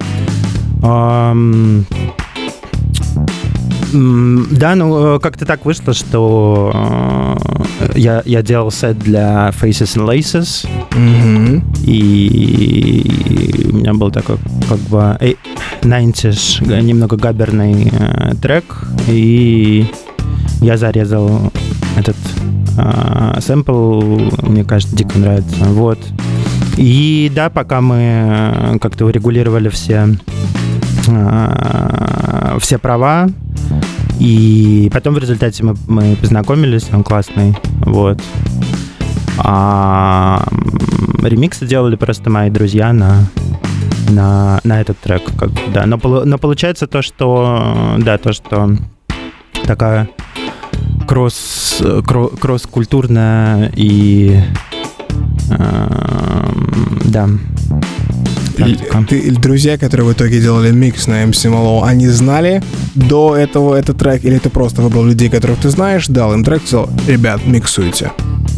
Да, 3.95 4.75
ну, 4.75 5.17
э, 5.17 5.21
как-то 5.21 5.47
так 5.47 5.65
вышло, 5.65 5.95
что 5.95 6.73
э, 6.75 7.93
я, 7.95 8.23
я 8.25 8.43
делал 8.43 8.73
сет 8.73 8.99
для 8.99 9.51
Faces 9.51 9.97
and 9.97 10.09
Laces, 10.09 10.67
Мгм. 10.97 11.63
и 11.85 13.69
у 13.73 13.77
меня 13.77 13.95
был 13.95 14.11
такой 14.11 14.37
как 14.69 14.79
бы 14.91 15.17
э, 15.21 15.35
90s, 15.83 16.65
г- 16.67 16.81
немного 16.83 17.17
габерный 17.17 17.89
э, 17.93 18.35
трек, 18.43 18.65
и 19.07 19.87
я 20.61 20.77
зарезал 20.77 21.53
этот 21.97 22.17
э, 22.77 23.39
сэмпл, 23.41 24.01
мне 24.43 24.65
кажется, 24.65 24.97
дико 24.97 25.17
нравится. 25.21 25.65
Вот. 25.67 26.01
И 26.77 27.31
да, 27.33 27.49
пока 27.49 27.81
мы 27.81 27.97
э, 28.01 28.79
как-то 28.81 29.07
урегулировали 29.07 29.69
все, 29.69 30.09
э, 31.07 32.57
все 32.61 32.79
права, 32.79 33.29
и 34.19 34.91
потом 34.93 35.15
в 35.15 35.19
результате 35.19 35.65
мы, 35.65 35.77
мы 35.87 36.17
познакомились, 36.17 36.89
он 36.93 37.03
классный, 37.03 37.57
вот. 37.81 38.21
А 39.39 40.47
ремиксы 41.23 41.67
делали 41.67 41.97
просто 41.97 42.31
мои 42.31 42.51
друзья 42.51 42.93
на 42.93 43.29
на, 44.09 44.61
на 44.65 44.81
этот 44.81 44.99
трек, 44.99 45.23
как 45.39 45.51
да. 45.73 45.87
Но, 45.87 45.99
но 46.25 46.39
получается 46.39 46.87
то, 46.87 47.03
что 47.03 47.97
да, 47.99 48.19
то, 48.19 48.33
что 48.33 48.77
такая 49.65 50.09
кросс, 51.07 51.81
кро- 51.81 52.37
кросс-культурная 52.39 53.73
и 53.75 54.41
эм, 55.51 57.01
да. 57.05 57.29
Практика. 58.57 59.05
ты- 59.09 59.31
друзья, 59.33 59.77
которые 59.79 60.07
в 60.07 60.13
итоге 60.13 60.41
делали 60.41 60.71
микс 60.71 61.07
на 61.07 61.25
MC 61.25 61.49
Малого, 61.51 61.87
они 61.87 62.09
знали 62.09 62.63
до 62.95 63.37
этого 63.37 63.75
этот 63.75 63.99
трек, 63.99 64.25
или 64.25 64.39
ты 64.39 64.51
просто 64.51 64.83
выбрал 64.83 65.05
людей, 65.05 65.29
которых 65.29 65.59
ты 65.59 65.71
знаешь, 65.71 66.07
дал 66.09 66.33
им 66.35 66.45
трек, 66.45 66.63
сказал, 66.67 66.89
ребят, 67.07 67.41
миксуйте. 67.47 68.11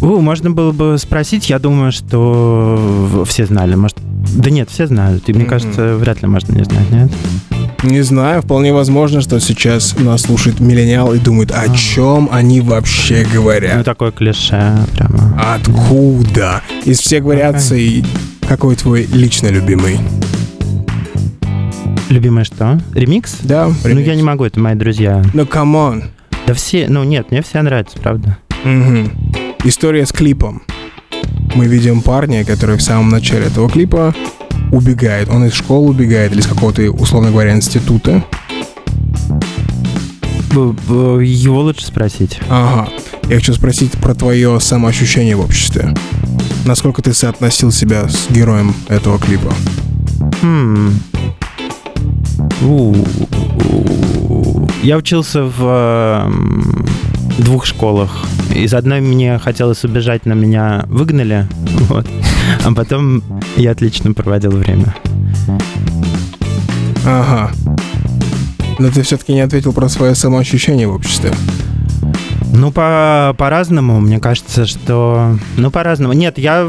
У, 0.02 0.18
можно 0.20 0.50
было 0.50 0.72
бы 0.72 0.96
спросить, 0.98 1.48
я 1.48 1.58
думаю, 1.58 1.90
что 1.92 3.24
все 3.26 3.46
знали. 3.46 3.74
Может, 3.76 3.96
да 4.34 4.50
нет, 4.50 4.68
все 4.70 4.86
знают. 4.86 5.28
И 5.28 5.32
мне 5.32 5.42
Мгм. 5.42 5.50
кажется, 5.50 5.96
вряд 5.96 6.20
ли 6.22 6.28
можно 6.28 6.52
не 6.52 6.64
знать, 6.64 6.90
нет? 6.90 7.10
Не 7.82 8.02
знаю, 8.02 8.42
вполне 8.42 8.72
возможно, 8.72 9.20
что 9.20 9.38
сейчас 9.38 9.94
нас 9.98 10.22
слушает 10.22 10.60
миллениал 10.60 11.12
и 11.14 11.18
думает, 11.18 11.50
о 11.52 11.68
чем 11.74 12.28
они 12.32 12.60
вообще 12.60 13.26
Ну, 13.32 13.40
говорят. 13.42 13.84
такое 13.84 14.10
клише 14.10 14.74
прямо. 14.94 15.40
Откуда? 15.54 16.62
Из 16.84 16.98
всех 17.00 17.24
вариаций, 17.24 18.04
какой 18.48 18.76
твой 18.76 19.06
лично 19.12 19.48
любимый? 19.48 19.98
Любимое 22.08 22.44
что? 22.44 22.80
Ремикс? 22.94 23.38
Да, 23.42 23.70
Ну, 23.84 23.98
я 23.98 24.14
не 24.14 24.22
могу, 24.22 24.44
это 24.44 24.60
мои 24.60 24.74
друзья. 24.74 25.22
Ну, 25.34 25.46
come 25.46 25.79
on. 25.79 26.04
Да 26.46 26.54
все, 26.54 26.86
ну 26.88 27.02
нет, 27.02 27.30
мне 27.32 27.42
все 27.42 27.60
нравятся, 27.62 27.98
правда. 27.98 28.38
Мгм. 28.64 29.10
История 29.64 30.06
с 30.06 30.12
клипом. 30.12 30.62
Мы 31.54 31.66
видим 31.66 32.02
парня, 32.02 32.44
который 32.44 32.76
в 32.76 32.82
самом 32.82 33.08
начале 33.10 33.46
этого 33.46 33.68
клипа 33.68 34.14
убегает. 34.70 35.28
Он 35.28 35.44
из 35.46 35.54
школы 35.54 35.88
убегает 35.90 36.32
или 36.32 36.40
из 36.40 36.46
какого-то, 36.46 36.82
условно 36.90 37.30
говоря, 37.30 37.54
института. 37.54 38.22
Его 40.52 41.60
лучше 41.60 41.84
спросить. 41.86 42.38
Ага. 42.48 42.88
Я 43.28 43.36
хочу 43.36 43.52
спросить 43.52 43.92
про 43.92 44.14
твое 44.14 44.58
самоощущение 44.60 45.34
в 45.36 45.40
обществе. 45.40 45.92
Насколько 46.66 47.00
ты 47.00 47.14
соотносил 47.14 47.70
себя 47.70 48.08
с 48.08 48.28
героем 48.28 48.74
этого 48.88 49.20
клипа? 49.20 49.54
Хм. 50.42 50.90
Я 54.82 54.96
учился 54.96 55.44
в 55.44 56.26
эм, 56.26 56.84
двух 57.38 57.66
школах. 57.66 58.26
Из 58.52 58.74
одной 58.74 59.00
мне 59.00 59.38
хотелось 59.38 59.84
убежать, 59.84 60.26
но 60.26 60.34
меня 60.34 60.84
выгнали, 60.88 61.46
вот. 61.88 62.08
а 62.64 62.74
потом 62.74 63.22
я 63.56 63.70
отлично 63.70 64.12
проводил 64.12 64.50
время. 64.50 64.92
Ага. 67.06 67.52
Но 68.80 68.90
ты 68.90 69.02
все-таки 69.02 69.32
не 69.32 69.40
ответил 69.40 69.72
про 69.72 69.88
свое 69.88 70.16
самоощущение 70.16 70.88
в 70.88 70.94
обществе. 70.96 71.32
Ну, 72.52 72.70
по, 72.70 73.34
по-разному, 73.36 74.00
мне 74.00 74.18
кажется, 74.18 74.66
что... 74.66 75.36
Ну, 75.56 75.70
по-разному. 75.70 76.12
Нет, 76.12 76.38
я... 76.38 76.62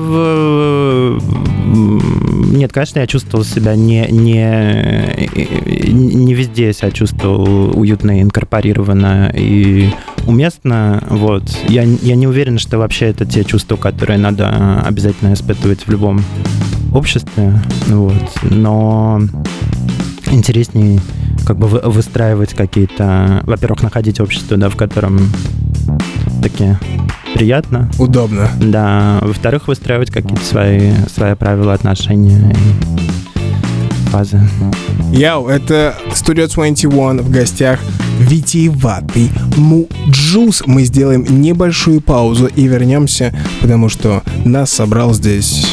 Нет, 1.65 2.71
конечно, 2.73 2.99
я 2.99 3.07
чувствовал 3.07 3.43
себя 3.43 3.75
не, 3.75 4.07
не, 4.09 5.91
не 5.91 6.33
везде 6.33 6.73
себя 6.73 6.91
чувствовал 6.91 7.77
уютно, 7.77 8.21
инкорпорированно 8.21 9.31
и 9.35 9.91
уместно. 10.25 11.03
Вот. 11.09 11.43
Я, 11.67 11.83
я 11.83 12.15
не 12.15 12.27
уверен, 12.27 12.57
что 12.57 12.77
вообще 12.79 13.07
это 13.07 13.25
те 13.25 13.43
чувства, 13.43 13.75
которые 13.75 14.17
надо 14.17 14.81
обязательно 14.81 15.33
испытывать 15.33 15.85
в 15.85 15.91
любом 15.91 16.23
обществе. 16.93 17.61
Вот. 17.87 18.31
Но 18.43 19.21
интереснее 20.31 20.99
как 21.45 21.57
бы 21.57 21.67
выстраивать 21.67 22.53
какие-то, 22.53 23.41
во-первых, 23.45 23.83
находить 23.83 24.19
общество, 24.19 24.57
да, 24.57 24.69
в 24.69 24.75
котором 24.75 25.19
таки 26.41 26.77
приятно. 27.33 27.89
Удобно. 27.99 28.49
Да. 28.59 29.19
Во-вторых, 29.21 29.67
выстраивать 29.67 30.11
какие-то 30.11 30.43
свои, 30.43 30.91
свои 31.13 31.35
правила 31.35 31.73
отношения 31.73 32.51
и 32.51 34.09
фазы. 34.09 34.39
Яу, 35.11 35.47
это 35.47 35.95
Studio 36.11 36.51
21 36.53 37.21
в 37.21 37.29
гостях 37.29 37.79
витиеватый 38.19 39.29
Муджус. 39.57 40.63
Мы 40.65 40.83
сделаем 40.83 41.25
небольшую 41.41 42.01
паузу 42.01 42.47
и 42.47 42.67
вернемся, 42.67 43.33
потому 43.61 43.89
что 43.89 44.23
нас 44.45 44.71
собрал 44.71 45.13
здесь 45.13 45.67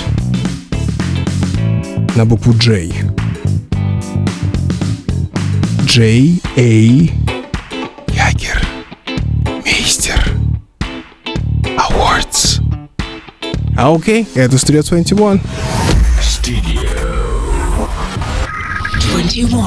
на 2.14 2.24
букву 2.24 2.52
J. 2.52 2.90
J. 5.86 7.23
А 13.76 13.92
окей, 13.92 14.28
это 14.36 14.54
Studio 14.54 14.88
21. 14.88 15.40
Studio 16.22 16.78
21. 19.10 19.58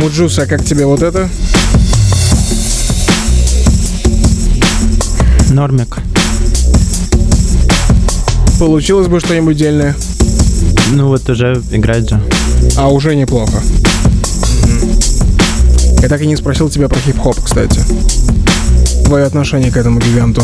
Муджус, 0.00 0.38
а 0.38 0.46
как 0.46 0.64
тебе 0.64 0.86
вот 0.86 1.02
это? 1.02 1.28
Нормик. 5.50 5.98
Получилось 8.58 9.08
бы 9.08 9.20
что-нибудь 9.20 9.58
дельное? 9.58 9.94
Ну 10.92 11.08
вот 11.08 11.28
уже 11.28 11.62
играет 11.70 12.08
же. 12.08 12.31
А 12.76 12.88
уже 12.88 13.14
неплохо. 13.14 13.62
Я 16.00 16.08
так 16.08 16.20
и 16.20 16.26
не 16.26 16.36
спросил 16.36 16.68
тебя 16.68 16.88
про 16.88 16.98
хип-хоп, 16.98 17.38
кстати. 17.42 17.80
Твое 19.04 19.24
отношение 19.24 19.70
к 19.70 19.76
этому 19.76 20.00
гиганту. 20.00 20.42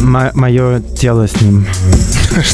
Мое 0.00 0.80
тело 0.98 1.26
с 1.28 1.40
ним. 1.40 1.66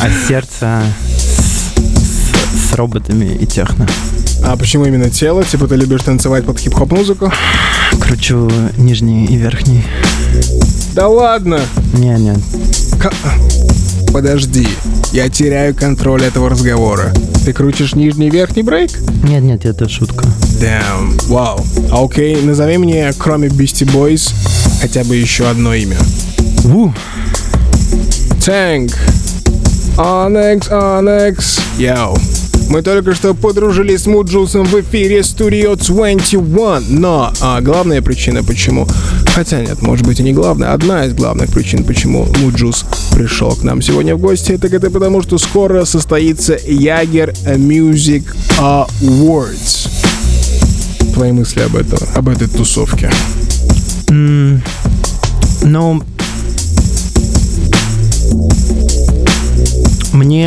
А 0.00 0.08
сердце 0.28 0.80
с, 1.18 2.70
с 2.70 2.72
роботами 2.74 3.36
и 3.38 3.44
техно. 3.46 3.86
А 4.44 4.56
почему 4.56 4.86
именно 4.86 5.10
тело? 5.10 5.44
Типа 5.44 5.66
ты 5.68 5.76
любишь 5.76 6.02
танцевать 6.02 6.44
под 6.46 6.58
хип-хоп 6.58 6.90
музыку? 6.92 7.30
Кручу 8.00 8.50
нижний 8.78 9.26
и 9.26 9.36
верхний. 9.36 9.84
Да 10.94 11.08
ладно! 11.08 11.60
Не. 11.94 12.34
Ка- 12.98 13.12
Подожди, 14.12 14.68
я 15.12 15.28
теряю 15.28 15.74
контроль 15.74 16.22
этого 16.24 16.48
разговора. 16.48 17.12
Ты 17.44 17.52
крутишь 17.52 17.94
нижний 17.94 18.28
и 18.28 18.30
верхний 18.30 18.62
брейк? 18.62 18.90
Нет, 19.24 19.42
нет, 19.42 19.64
это 19.66 19.88
шутка. 19.88 20.24
Damn, 20.60 21.22
вау. 21.28 21.60
А 21.90 22.02
окей, 22.02 22.40
назови 22.42 22.78
мне, 22.78 23.12
кроме 23.18 23.48
Beastie 23.48 23.86
Boys, 23.92 24.32
хотя 24.80 25.04
бы 25.04 25.16
еще 25.16 25.48
одно 25.48 25.74
имя. 25.74 25.98
Wu-Tang. 26.64 28.94
Onyx, 29.96 30.70
Onyx. 30.70 31.60
Йоу. 31.78 32.16
Мы 32.68 32.82
только 32.82 33.14
что 33.14 33.34
подружились 33.34 34.02
с 34.02 34.06
Муджусом 34.06 34.64
в 34.64 34.80
эфире 34.80 35.18
Studio 35.20 35.76
21. 35.76 37.00
Но 37.00 37.32
а, 37.40 37.60
главная 37.60 38.00
причина, 38.00 38.42
почему... 38.42 38.86
Хотя 39.34 39.60
нет, 39.60 39.82
может 39.82 40.06
быть 40.06 40.20
и 40.20 40.22
не 40.22 40.32
главная. 40.32 40.72
Одна 40.72 41.04
из 41.04 41.12
главных 41.14 41.50
причин, 41.50 41.84
почему 41.84 42.26
Муджус 42.40 42.84
пришел 43.14 43.54
к 43.54 43.62
нам 43.62 43.82
сегодня 43.82 44.16
в 44.16 44.20
гости, 44.20 44.56
так 44.56 44.72
это 44.72 44.90
потому, 44.90 45.22
что 45.22 45.36
скоро 45.38 45.84
состоится 45.84 46.58
Jäger 46.66 47.30
Music 47.44 48.24
Awards. 48.58 49.88
Твои 51.14 51.32
мысли 51.32 51.60
об 51.60 51.76
этом, 51.76 51.98
об 52.14 52.28
этой 52.28 52.48
тусовке. 52.48 53.10
м, 54.08 54.62
ну, 55.62 56.02
мне 60.12 60.46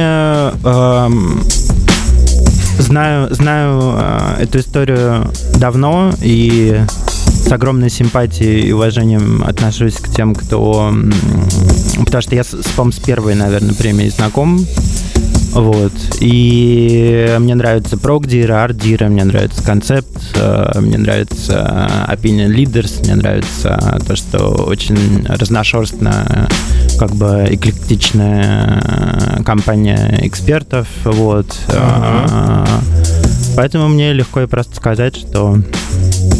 эм, 0.63 1.43
знаю, 2.77 3.33
знаю 3.33 3.95
э, 3.97 4.43
эту 4.43 4.59
историю 4.59 5.31
давно 5.59 6.13
и 6.21 6.81
с 7.45 7.51
огромной 7.51 7.89
симпатией 7.89 8.67
и 8.67 8.71
уважением 8.71 9.43
отношусь 9.43 9.95
к 9.95 10.09
тем, 10.09 10.33
кто... 10.33 10.93
Потому 12.03 12.21
что 12.21 12.35
я, 12.35 12.43
с, 12.43 12.49
по-моему, 12.75 12.91
с 12.91 12.99
первой, 12.99 13.35
наверное, 13.35 13.73
премией 13.73 14.09
знаком. 14.09 14.65
Вот. 15.55 15.93
И 16.19 17.33
мне 17.39 17.55
нравится 17.55 17.97
Прогдир, 17.97 18.51
Ардир, 18.51 19.07
мне 19.07 19.23
нравится 19.23 19.63
концепт, 19.63 20.21
э, 20.35 20.79
мне 20.81 20.97
нравится 20.97 21.89
Opinion 22.09 22.53
Leaders, 22.53 22.99
мне 23.05 23.15
нравится 23.15 24.01
то, 24.05 24.17
что 24.17 24.65
очень 24.67 25.25
разношерстная, 25.25 26.49
как 26.97 27.11
бы 27.11 27.47
эклектичная 27.49 29.41
компания 29.45 30.19
экспертов. 30.21 30.87
Вот. 31.03 31.55
Э, 31.67 32.65
Поэтому 33.55 33.87
мне 33.87 34.11
легко 34.11 34.41
и 34.41 34.47
просто 34.47 34.75
сказать, 34.75 35.15
что 35.15 35.57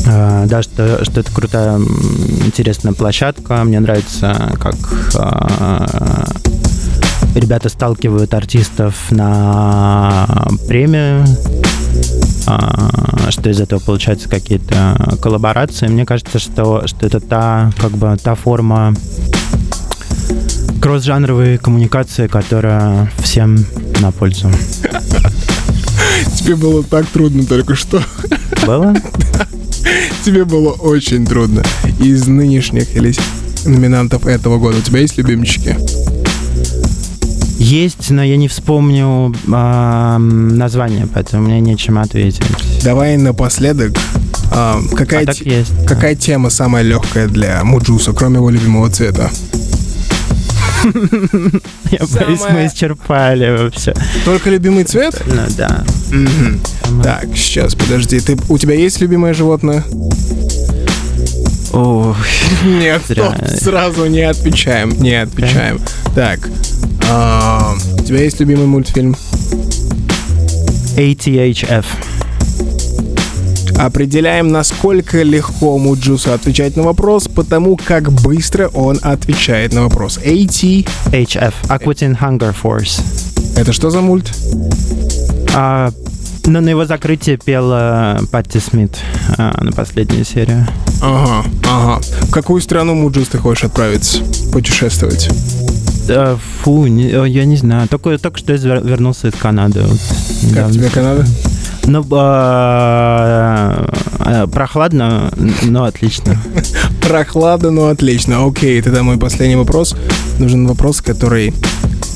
э, 0.06 0.46
да, 0.48 0.62
что, 0.62 1.06
что 1.06 1.22
это 1.22 1.32
крутая, 1.32 1.78
интересная 1.78 2.94
площадка. 2.94 3.64
Мне 3.64 3.80
нравится, 3.80 4.52
как 4.60 4.76
э, 5.16 6.26
ребята 7.36 7.70
сталкивают 7.70 8.34
артистов 8.34 9.12
на 9.12 10.48
премию, 10.68 11.26
а, 12.48 13.30
что 13.30 13.50
из 13.50 13.60
этого 13.60 13.80
получаются 13.80 14.30
какие-то 14.30 15.18
коллаборации. 15.22 15.88
Мне 15.88 16.06
кажется, 16.06 16.40
что, 16.40 16.86
что 16.86 17.06
это 17.06 17.20
та, 17.20 17.72
как 17.78 17.92
бы, 17.92 18.16
та 18.22 18.36
форма 18.36 18.94
кросс-жанровой 20.82 21.58
коммуникации, 21.58 22.28
которая 22.28 23.12
всем 23.20 23.66
на 24.02 24.12
пользу. 24.12 24.50
Тебе 26.38 26.56
было 26.56 26.84
так 26.84 27.06
трудно 27.08 27.46
только 27.46 27.76
что. 27.76 28.02
Было? 28.66 28.94
Тебе 30.26 30.46
было 30.46 30.72
очень 30.72 31.26
трудно. 31.26 31.64
Из 32.00 32.28
нынешних 32.28 32.96
или 32.96 33.14
номинантов 33.66 34.26
этого 34.28 34.58
года 34.58 34.78
у 34.78 34.82
тебя 34.82 35.00
есть 35.00 35.18
любимчики? 35.18 35.76
Есть, 37.58 38.10
но 38.10 38.24
я 38.24 38.38
не 38.38 38.48
вспомню 38.48 39.34
название, 39.48 41.08
поэтому 41.12 41.44
мне 41.48 41.60
нечем 41.62 41.98
ответить. 41.98 42.42
Давай 42.84 43.18
напоследок. 43.18 43.94
а, 44.52 44.80
какая, 44.96 45.26
А 45.28 45.34
те- 45.34 45.60
есть. 45.60 45.72
да. 45.82 45.86
какая 45.88 46.16
тема 46.16 46.50
самая 46.50 46.84
легкая 46.84 47.28
для 47.28 47.64
Муджуса, 47.64 48.14
кроме 48.14 48.36
его 48.38 48.50
любимого 48.50 48.90
цвета? 48.90 49.32
Я 51.92 52.06
боюсь, 52.08 52.42
мы 52.50 52.68
исчерпали 52.68 53.70
все. 53.76 53.94
Только 54.24 54.50
любимый 54.50 54.84
цвет? 54.84 55.22
Ну 55.26 55.42
да. 55.58 55.84
Так, 57.04 57.28
сейчас, 57.36 57.76
подожди. 57.76 58.22
У 58.50 58.58
тебя 58.58 58.76
есть 58.76 59.02
любимое 59.02 59.34
животное? 59.34 59.84
Нет, 62.64 63.02
сразу 63.60 64.06
не 64.06 64.22
отвечаем, 64.22 64.92
не 65.02 65.22
отвечаем. 65.22 65.82
Так, 66.16 66.40
а, 67.10 67.76
у 68.00 68.04
тебя 68.04 68.22
есть 68.24 68.40
любимый 68.40 68.66
мультфильм? 68.66 69.16
ATHF. 70.96 71.86
Определяем, 73.78 74.50
насколько 74.50 75.22
легко 75.22 75.78
Муджусу 75.78 76.32
отвечать 76.34 76.76
на 76.78 76.84
вопрос, 76.84 77.28
потому 77.28 77.76
как 77.78 78.12
быстро 78.12 78.68
он 78.70 79.00
отвечает 79.02 79.74
на 79.74 79.84
вопрос. 79.84 80.18
AT. 80.24 80.88
HF. 81.12 81.54
Aquatine 81.68 82.18
Hunger 82.20 82.56
Force. 82.64 83.02
Это 83.58 83.74
что 83.74 83.90
за 83.90 84.02
мульт? 84.02 84.34
А, 85.54 85.92
ну, 86.46 86.62
на 86.62 86.70
его 86.70 86.86
закрытие 86.86 87.38
пела 87.38 88.20
Патти 88.32 88.60
Смит 88.60 88.98
а, 89.38 89.62
на 89.64 89.72
последнюю 89.72 90.26
серию. 90.26 90.66
Ага, 91.02 91.46
ага. 91.70 92.02
В 92.22 92.32
какую 92.32 92.62
страну 92.62 92.96
Муджус 92.96 93.28
ты 93.30 93.38
хочешь 93.38 93.66
отправиться? 93.66 94.20
Путешествовать? 94.52 95.30
А, 96.10 96.38
фу, 96.62 96.86
не- 96.88 97.10
э, 97.10 97.28
я 97.28 97.46
не 97.46 97.56
знаю. 97.58 97.88
Только, 97.88 98.18
только 98.18 98.38
что 98.38 98.54
извер- 98.54 98.86
вернулся 98.88 99.28
из 99.28 99.34
Канады. 99.34 99.82
вот, 99.82 100.00
Как 100.00 100.50
недавно. 100.52 100.74
тебе 100.74 100.90
Канада? 100.90 101.26
Ну, 101.88 102.06
а, 102.12 103.94
а, 104.20 104.48
прохладно, 104.48 105.32
но 105.62 105.84
отлично. 105.84 106.42
Прохладно, 107.02 107.70
но 107.70 107.88
отлично. 107.88 108.46
Окей, 108.46 108.82
тогда 108.82 109.04
мой 109.04 109.18
последний 109.18 109.56
вопрос. 109.56 109.96
Нужен 110.40 110.68
вопрос, 110.68 111.02
который, 111.02 111.54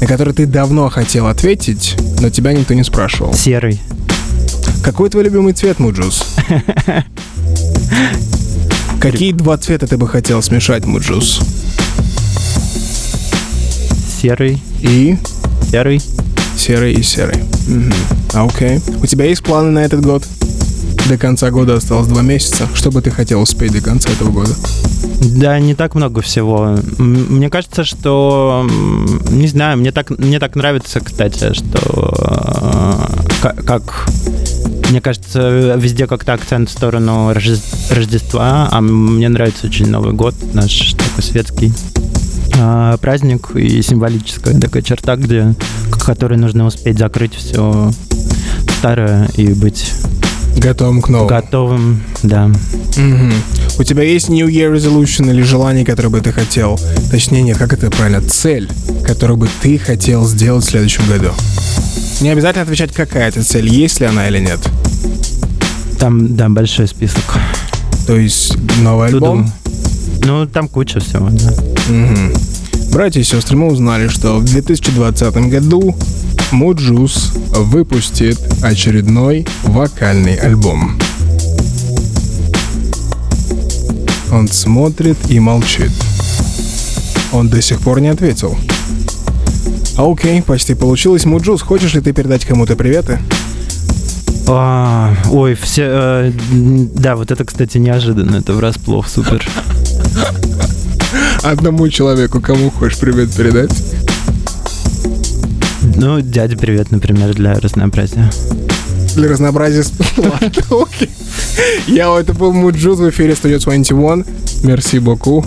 на 0.02 0.08
который 0.08 0.34
ты 0.34 0.48
давно 0.48 0.90
хотел 0.90 1.28
ответить, 1.28 1.96
но 2.20 2.30
тебя 2.30 2.54
никто 2.54 2.74
не 2.74 2.84
спрашивал. 2.84 3.34
Серый. 3.34 3.80
Какой 4.84 5.10
твой 5.10 5.24
любимый 5.24 5.54
цвет, 5.54 5.80
Муджус? 5.80 6.26
Какие 9.00 9.34
два 9.34 9.58
цвета 9.58 9.86
ты 9.86 9.98
бы 9.98 10.08
хотел 10.08 10.42
смешать, 10.42 10.86
Муджус? 10.86 11.42
Серый. 14.22 14.62
И 14.82 15.18
Серый. 15.72 16.02
Серый 16.60 16.94
и 16.94 17.02
серый. 17.02 17.44
Мгм. 17.68 17.94
А, 18.34 18.46
Окей. 18.46 18.80
У 19.02 19.06
тебя 19.08 19.26
есть 19.26 19.44
планы 19.44 19.72
на 19.72 19.80
этот 19.80 20.02
год? 20.02 20.24
До 21.08 21.18
конца 21.18 21.50
года 21.50 21.76
осталось 21.76 22.08
два 22.08 22.22
месяца. 22.22 22.68
Что 22.76 22.92
бы 22.92 23.02
ты 23.02 23.10
хотел 23.10 23.42
успеть 23.42 23.72
до 23.72 23.82
конца 23.82 24.10
этого 24.12 24.30
года? 24.32 24.54
Да, 25.22 25.60
не 25.60 25.74
так 25.74 25.96
много 25.96 26.22
всего. 26.22 26.78
Мне 26.98 27.50
кажется, 27.50 27.84
что 27.84 28.68
не 29.32 29.48
знаю, 29.48 29.78
мне 29.78 29.92
так 29.92 30.10
мне 30.12 30.40
так 30.40 30.56
нравится, 30.56 31.00
кстати, 31.00 31.54
что 31.54 32.14
э, 32.20 33.42
ка- 33.42 33.56
как 33.66 34.08
мне 34.92 35.02
кажется, 35.02 35.76
везде 35.78 36.06
как-то 36.08 36.34
акцент 36.34 36.70
в 36.70 36.72
сторону 36.72 37.32
Рожде- 37.32 37.60
Рождества, 37.92 38.68
а 38.72 38.82
мне 38.82 39.30
нравится 39.30 39.68
очень 39.68 39.88
Новый 39.88 40.14
год, 40.14 40.36
наш 40.54 40.94
такой 40.94 41.24
светский 41.24 41.74
а, 42.62 42.98
праздник 42.98 43.56
и 43.56 43.82
символическая 43.82 44.60
такая 44.60 44.84
черта, 44.84 45.16
где 45.16 45.56
которой 46.04 46.38
нужно 46.38 46.66
успеть 46.66 46.98
закрыть 46.98 47.34
все 47.36 47.92
старое 48.80 49.30
и 49.36 49.54
быть 49.54 49.92
Готовым 50.58 51.02
к 51.02 51.08
новому. 51.08 51.30
готовым, 51.30 52.04
да. 52.24 52.48
Мгм. 52.98 53.34
У 53.78 53.84
тебя 53.84 54.04
есть 54.04 54.28
New 54.28 54.48
Year 54.48 54.76
Resolution 54.76 55.30
или 55.30 55.42
желание, 55.42 55.86
которое 55.86 56.10
бы 56.10 56.20
ты 56.20 56.34
хотел? 56.34 56.78
Точнее, 57.12 57.44
нет, 57.44 57.58
как 57.58 57.72
это 57.72 57.90
правильно? 57.90 58.22
Цель, 58.22 58.70
которую 59.06 59.38
бы 59.38 59.48
ты 59.62 59.78
хотел 59.78 60.26
сделать 60.28 60.66
в 60.66 60.70
следующем 60.70 61.08
году. 61.08 61.30
Не 62.20 62.30
обязательно 62.30 62.64
отвечать, 62.64 62.92
какая 62.92 63.30
это 63.30 63.42
цель, 63.44 63.70
есть 63.70 64.02
ли 64.02 64.06
она 64.08 64.28
или 64.28 64.40
нет. 64.40 64.60
Там, 65.98 66.36
да, 66.36 66.50
большой 66.50 66.88
список. 66.88 67.24
То 68.06 68.18
есть 68.18 68.58
новый 68.82 69.08
альбом. 69.10 69.46
Туду. 69.46 70.26
Ну, 70.26 70.46
там 70.48 70.68
куча 70.68 71.00
всего, 71.00 71.30
да. 71.30 71.54
Мгм. 71.90 72.34
Братья 72.92 73.20
и 73.20 73.24
сестры, 73.24 73.58
мы 73.58 73.68
узнали, 73.68 74.08
что 74.08 74.38
в 74.38 74.46
2020 74.46 75.50
году 75.50 75.96
Муджус 76.52 77.32
выпустит 77.56 78.40
очередной 78.62 79.48
вокальный 79.64 80.36
альбом. 80.36 81.00
Он 84.32 84.48
смотрит 84.48 85.18
и 85.30 85.40
молчит. 85.40 85.92
Он 87.32 87.50
до 87.50 87.62
сих 87.62 87.80
пор 87.82 88.02
не 88.02 88.10
ответил. 88.10 88.56
А, 89.98 90.12
Окей, 90.12 90.42
почти 90.44 90.76
получилось. 90.76 91.26
Муджус, 91.26 91.62
хочешь 91.62 91.94
ли 91.96 92.02
ты 92.02 92.14
передать 92.14 92.46
кому-то 92.46 92.76
приветы? 92.76 93.20
А, 94.48 95.16
ой, 95.32 95.56
все... 95.56 95.84
э, 95.86 96.32
да, 96.52 97.16
вот 97.16 97.32
это, 97.32 97.44
кстати, 97.46 97.78
неожиданно. 97.78 98.38
Это 98.38 98.54
врасплох, 98.54 99.08
супер. 99.08 99.44
Одному 101.44 101.88
человеку, 101.90 102.40
кому 102.42 102.70
хочешь 102.70 103.00
привет 103.00 103.34
передать? 103.34 103.72
Ну, 105.96 106.22
дяде 106.22 106.56
привет, 106.58 106.92
например, 106.92 107.34
для 107.34 107.56
разнообразия. 107.60 108.30
Для 109.16 109.30
разнообразия... 109.30 109.84
с- 109.84 109.92
Ладно, 110.18 110.52
окей. 110.82 111.10
Я, 111.88 112.16
это 112.20 112.34
был 112.34 112.54
Муджуз 112.54 113.00
в 113.00 113.10
эфире 113.10 113.34
Studio 113.34 113.60
21. 113.60 114.26
Мерси 114.64 115.00
боку. 115.00 115.46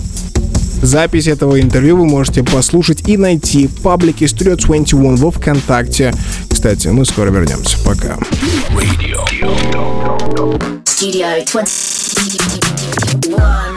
Запись 0.81 1.27
этого 1.27 1.61
интервью 1.61 1.97
вы 1.97 2.05
можете 2.05 2.43
послушать 2.43 3.07
и 3.07 3.15
найти 3.17 3.67
в 3.67 3.75
паблике 3.81 4.25
Studio 4.25 4.55
21 4.57 5.15
во 5.15 5.31
Вконтакте. 5.31 6.13
Кстати, 6.49 6.87
мы 6.89 7.05
скоро 7.05 7.29
вернемся. 7.31 7.77
Пока. 7.85 8.17
Radio. 8.75 9.23
Studio 10.85 11.45
21. 11.51 13.72